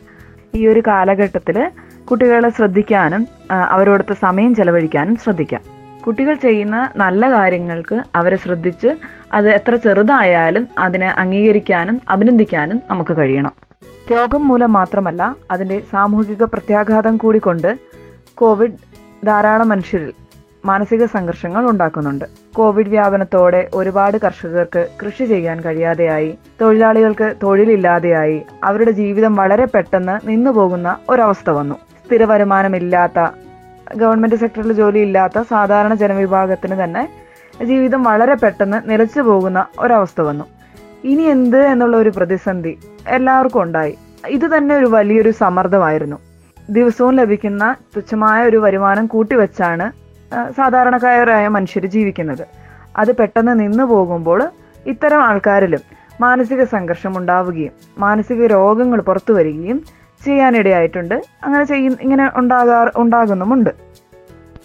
[0.55, 1.71] ഈ ഒരു കാലഘട്ടത്തിൽ
[2.11, 5.61] കുട്ടികളെ ശ്രദ്ധിക്കാനും അവരോടൊത്ത് സമയം ചെലവഴിക്കാനും ശ്രദ്ധിക്കാം.
[6.07, 8.91] കുട്ടികൾ ചെയ്യുന്ന നല്ല കാര്യങ്ങൾക്ക് അവരെ ശ്രദ്ധിച്ച്
[9.33, 13.53] അത് എത്ര ചെറുതായാലും അതിനെ അംഗീകരിക്കാനും അഭിനന്ദിക്കാനും നമുക്ക് കഴിയണം.
[14.13, 17.79] രോഗം മൂലം മാത്രമല്ല അതിന്റെ സാമൂഹിക പ്രത്യാഘാതം കൂടി കൊണ്ട്
[18.35, 18.79] കോവിഡ്
[19.25, 20.13] ധാരാളം മനുഷ്യരിൽ
[20.65, 22.25] മാനസിക സംഘർഷങ്ങൾ ഉണ്ടാക്കുന്നുണ്ട്.
[22.55, 31.51] കോവിഡ് വ്യാപനത്തോടെ ഒരുപാട് കർഷകർക്ക് കൃഷി ചെയ്യാൻ കഴിയാതെയായി തൊഴിലാളികൾക്ക് തൊഴിലില്ലാതെയായി അവരുടെ ജീവിതം വളരെ പെട്ടെന്ന് നിന്നുപോകുന്ന ഒരവസ്ഥ
[31.51, 31.75] വന്നു.
[32.07, 33.29] സ്ഥിര വരുമാനമില്ലാത്ത
[33.97, 37.09] ഗവൺമെന്റ് സെക്ടറിൽ ജോലിയില്ലാത്ത സാധാരണ ജനവിഭാഗത്തിന് തന്നെ
[37.65, 40.45] ജീവിതം വളരെ പെട്ടെന്ന് നിലച്ചു പോകുന്ന ഒരവസ്ഥ വന്നു.
[41.05, 42.79] ഇനി എന്ത് എന്നുള്ള ഒരു പ്രതിസന്ധി
[43.09, 43.99] എല്ലാവർക്കും ഉണ്ടായി.
[44.29, 46.28] ഇത് തന്നെ ഒരു വലിയൊരു സമ്മർദ്ദമായിരുന്നു.
[46.77, 47.65] ദിവസവും ലഭിക്കുന്ന
[47.97, 49.87] തുച്ഛമായ ഒരു വരുമാനം കൂട്ടിവെച്ചാണ്
[50.57, 52.45] സാധാരണക്കാരായ മനുഷ്യർ ജീവിക്കുന്നത്.
[53.01, 54.41] അത് പെട്ടെന്ന് നിന്നു പോകുമ്പോൾ
[54.93, 55.83] ഇത്തരം ആൾക്കാരിലും
[56.21, 59.79] മാനസിക സംഘർഷം ഉണ്ടാവുകയും മാനസിക രോഗങ്ങൾ പുറത്തു വരികയും
[60.27, 61.17] ചെയ്യാനിടയായിട്ടുണ്ട്.
[61.45, 63.71] അങ്ങനെ ചെയ്യ ഇങ്ങനെ ഉണ്ടാകാർ ഉണ്ടാകുന്നുമുണ്ട്.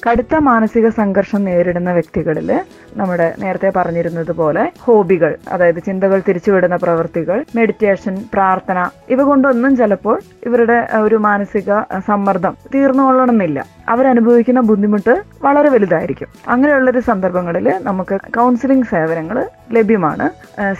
[0.07, 2.49] കടുത്ത മാനസിക സംഘർഷം നേരിടുന്ന വ്യക്തികളിൽ
[2.97, 10.77] നമ്മുടെ നേരത്തെ പറഞ്ഞിരുന്നത് പോലെ ഹോബികൾ അതായത് ചിന്തകൾ തിരിച്ചുവിടുന്ന പ്രവൃത്തികൾ മെഡിറ്റേഷൻ പ്രാർത്ഥന ഇവ കൊണ്ടൊന്നും ചിലപ്പോൾ ഇവരുടെ
[11.01, 15.13] ഒരു മാനസിക സമ്മർദ്ദം തീർന്നുകൊള്ളണമെന്നില്ല അവരനുഭവിക്കുന്ന ബുദ്ധിമുട്ട്
[15.43, 16.27] വളരെ വലുതായിരിക്കും.
[16.47, 19.37] അങ്ങനെയുള്ളൊരു സന്ദർഭങ്ങളിൽ നമുക്ക് കൗൺസിലിംഗ് സേവനങ്ങൾ
[19.71, 20.27] ലഭ്യമാണ്.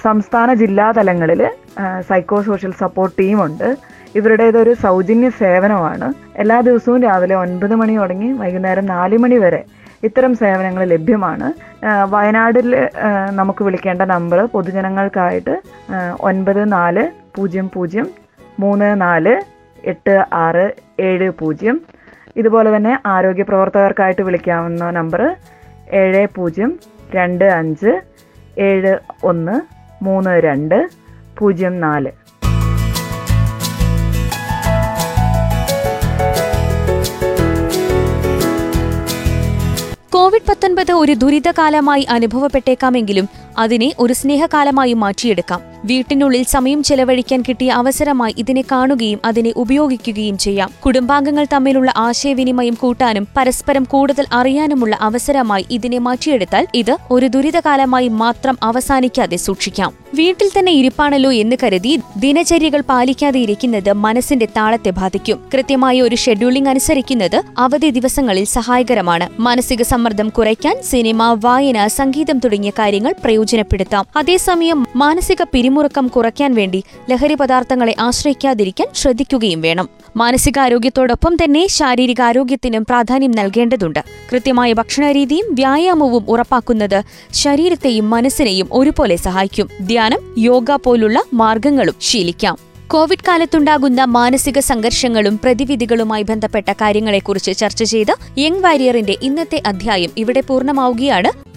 [0.04, 1.42] സംസ്ഥാന ജില്ലാ തലങ്ങളിൽ
[2.10, 3.68] സൈക്കോ സോഷ്യൽ സപ്പോർട്ട് ടീമുണ്ട്
[4.16, 6.14] ഇവരുടേതൊരു സൗജന്യ സേവനമാണ്.
[6.36, 9.62] എല്ലാ ദിവസവും രാവിലെ ഒൻപത് മണി തുടങ്ങി വൈകുന്നേരം നാല് മണി വരെ
[10.04, 11.48] ഇത്തരം സേവനങ്ങൾ ലഭ്യമാണ്.
[12.10, 12.90] വയനാടിൽ
[13.30, 15.56] നമുക്ക് വിളിക്കേണ്ട നമ്പർ പൊതുജനങ്ങൾക്കായിട്ട്
[16.22, 17.04] ഒൻപത് നാല്
[17.36, 18.08] പൂജ്യം പൂജ്യം
[18.60, 19.42] മൂന്ന് നാല്
[19.84, 20.66] എട്ട് ആറ്
[21.00, 21.82] ഏഴ് പൂജ്യം.
[22.38, 25.36] ഇതുപോലെ തന്നെ ആരോഗ്യ പ്രവർത്തകർക്കായിട്ട് വിളിക്കാവുന്ന നമ്പർ
[25.92, 26.80] ഏഴ് പൂജ്യം
[27.16, 27.94] രണ്ട് അഞ്ച്
[28.60, 29.56] ഏഴ് ഒന്ന്
[30.04, 30.78] മൂന്ന് രണ്ട്
[31.38, 32.23] പൂജ്യം നാല്.
[40.50, 43.28] പത്തൊൻപത് ഒരു ദുരിതകാലമായി അനുഭവപ്പെട്ടേക്കാമെങ്കിലും
[43.58, 45.62] അതിനെ ഒരു സ്നേഹകാലമായി മാറ്റിയെടുക്കാം.
[45.86, 50.72] വീട്ടിനുള്ളിൽ സമയം ചെലവഴിക്കാൻ കിട്ടിയ അവസരമായി ഇതിനെ കാണുകയും അതിനെ ഉപയോഗിക്കുകയും ചെയ്യാം.
[50.86, 59.38] കുടുംബാംഗങ്ങൾ തമ്മിലുള്ള ആശയവിനിമയം കൂട്ടാനും പരസ്പരം കൂടുതൽ അറിയാനുമുള്ള അവസരമായി ഇതിനെ മാറ്റിയെടുത്താൽ ഇത് ഒരു ദുരിതകാലമായി മാത്രം അവസാനിക്കാതെ
[59.38, 59.94] സൂക്ഷിക്കാം.
[60.14, 65.40] വീട്ടിൽ തന്നെ ഇരിപ്പാണല്ലോ എന്ന് കരുതി ദിനചര്യകൾ പാലിക്കാതെ ഇരിക്കുന്നത് മനസ്സിന്റെ താളത്തെ ബാധിക്കും.
[65.54, 69.30] കൃത്യമായ ഒരു ഷെഡ്യൂളിംഗ് അനുസരിക്കുന്നത് അവധി ദിവസങ്ങളിൽ സഹായകരമാണ്.
[69.40, 77.34] മാനസിക സമ്മർദ്ദം കുറയ്ക്കാൻ സിനിമ വായന സംഗീതം തുടങ്ങിയ കാര്യങ്ങൾ പ്രയോജനപ്പെടുത്താം അതേസമയം മാനസിക പിരിമുറുക്കം കുറയ്ക്കാൻ വേണ്ടി ലഹരി
[77.34, 79.90] പദാർത്ഥങ്ങളെ ആശ്രയിക്കാതിരിക്കാൻ ശ്രദ്ധിക്കുകയും വേണം.
[80.16, 84.00] മാനസികാരോഗ്യത്തോടൊപ്പം തന്നെ ശാരീരികാരോഗ്യത്തിനും പ്രാധാന്യം നൽകേണ്ടതുണ്ട്.
[84.32, 87.04] കൃത്യമായ ഭക്ഷണരീതിയും വ്യായാമവും ഉറപ്പാക്കുന്നത്
[87.34, 89.70] ശരീരത്തെയും മനസ്സിനെയും ഒരുപോലെ സഹായിക്കും.
[89.82, 92.58] ധ്യാനം യോഗ പോലുള്ള മാർഗങ്ങളും ശീലിക്കാം.
[92.88, 101.53] കോവിഡ് കാലത്തുണ്ടാകുന്ന മാനസിക സംഘർഷങ്ങളും പ്രതിവിധികളുമായി ബന്ധപ്പെട്ട കാര്യങ്ങളെക്കുറിച്ച് ചർച്ച ചെയ്ത യങ് വാരിയറിന്റെ ഇന്നത്തെ അധ്യായം ഇവിടെ പൂർണമാവുകയാണ്.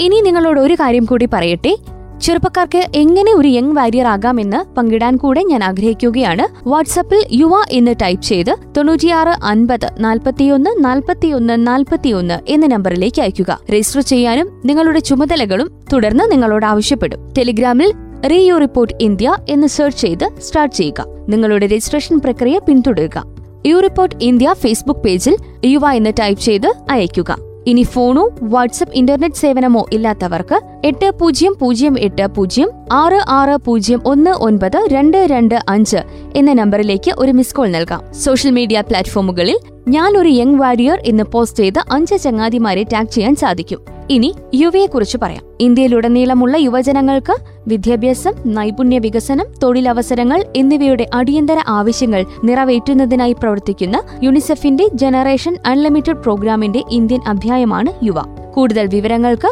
[0.00, 1.76] ഇനി നിങ്ങളോട് ഒരു കാര്യം കൂടി പറയട്ടെ.
[2.20, 6.68] ചെറുപ്പക്കാർക്ക് എങ്ങനെ ഒരു യങ് വാരിയർ ആകാമെന്ന് പങ്കിടാൻ കൂടെ ഞാൻ ആഗ്രഹിക്കുകയാണ്.
[6.68, 14.62] വാട്സപ്പിൽ യുവ എന്ന് ടൈപ്പ് ചെയ്ത് തൊണ്ണൂറ്റിയാറ് അൻപത് നാൽപ്പത്തിയൊന്ന് നാൽപ്പത്തിയൊന്ന് നാൽപ്പത്തിയൊന്ന് എന്ന നമ്പറിലേക്ക് അയക്കുക രജിസ്റ്റർ ചെയ്യാനും
[14.64, 17.32] നിങ്ങളുടെ ചുമതലകളും തുടർന്ന് നിങ്ങളോട് ആവശ്യപ്പെടും.
[17.38, 17.92] ടെലിഗ്രാമിൽ
[18.30, 21.04] റേയോ റിപ്പോർട്ട് ഇന്ത്യ എന്ന് സെർച്ച് ചെയ്ത് സ്റ്റാർട്ട് ചെയ്യുക.
[21.28, 23.24] നിങ്ങളുടെ രജിസ്ട്രേഷൻ പ്രക്രിയ പിന്തുടരുക.
[23.66, 27.51] യു റിപ്പോർട്ട് ഇന്ത്യ ഫേസ്ബുക്ക് പേജിൽ യുവ എന്ന് ടൈപ്പ് ചെയ്ത് അയയ്ക്കുക.
[27.66, 34.30] ഇനി ഫോണോ വാട്സപ്പ് ഇന്റർനെറ്റ് സേവനമോ ഇല്ലാത്തവർക്ക് എട്ട് പൂജ്യം പൂജ്യം എട്ട് പൂജ്യം ആറ് ആറ് പൂജ്യം ഒന്ന്
[34.30, 35.96] ഒൻപത് രണ്ട് രണ്ട് അഞ്ച്
[36.36, 38.12] എന്ന നമ്പറിലേക്ക് ഒരു മിസ് കോൾ നൽകാം.
[38.12, 43.91] സോഷ്യൽ മീഡിയ പ്ലാറ്റ്ഫോമുകളിൽ ഞാൻ ഒരു യങ് വാരിയർ എന്ന് പോസ്റ്റ് ചെയ്ത് അഞ്ച് ചങ്ങാതിമാരെ ടാഗ് ചെയ്യാൻ സാധിക്കും.
[44.12, 45.44] ഇനി യുവയെക്കുറിച്ച് പറയാം.
[45.60, 47.34] ഇന്ത്യയിലുടനീളമുള്ള യുവജനങ്ങൾക്ക്
[47.68, 57.92] വിദ്യാഭ്യാസം നൈപുണ്യ വികസനം തൊഴിലവസരങ്ങൾ എന്നിവയുടെ അടിയന്തര ആവശ്യങ്ങൾ നിറവേറ്റുന്നതിനായി പ്രവർത്തിക്കുന്ന യുണിസെഫിന്റെ ജനറേഷൻ അൺലിമിറ്റഡ് പ്രോഗ്രാമിന്റെ ഇന്ത്യൻ അധ്യായമാണ്
[58.02, 58.20] യുവ.
[58.54, 59.50] കൂടുതൽ വിവരങ്ങൾക്ക്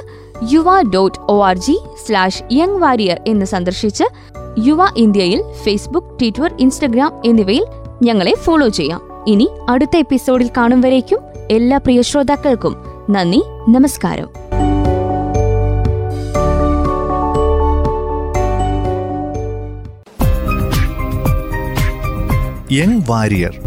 [0.52, 4.04] Yuva dot O R G slash young warrior എന്ന് സന്ദർശിച്ച്
[4.58, 7.66] യുവ ഇന്ത്യയിൽ ഫേസ്ബുക്ക് ട്വിറ്റർ ഇൻസ്റ്റഗ്രാം എന്നിവയിൽ
[8.02, 9.00] ഞങ്ങളെ ഫോളോ ചെയ്യാം.
[9.26, 11.18] ഇനി അടുത്ത എപ്പിസോഡിൽ കാണും വരേക്കും
[11.50, 12.76] എല്ലാ പ്രിയ ശ്രോതാക്കൾക്കും
[13.10, 14.28] നന്ദി നമസ്കാരം.
[22.72, 23.60] യങ് വാരിയർ.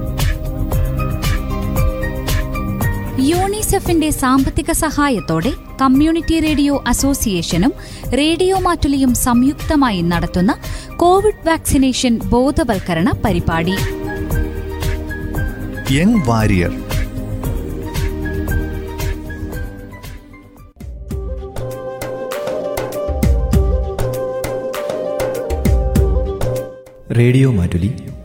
[3.20, 7.74] യൂണിസെഫിന്റെ സാമ്പത്തിക സഹായത്തോടെ കമ്മ്യൂണിറ്റി റേഡിയോ അസോസിയേഷനും
[8.18, 10.56] റേഡിയോ മാറ്റുലിയും സംയുക്തമായി നടത്തുന്ന
[10.98, 13.76] കോവിഡ് വാക്സിനേഷൻ ബോധവൽക്കരണ പരിപാടി.
[15.92, 16.72] യങ് വാരിയർ.
[27.18, 27.92] റേഡിയോ മാറ്റുലി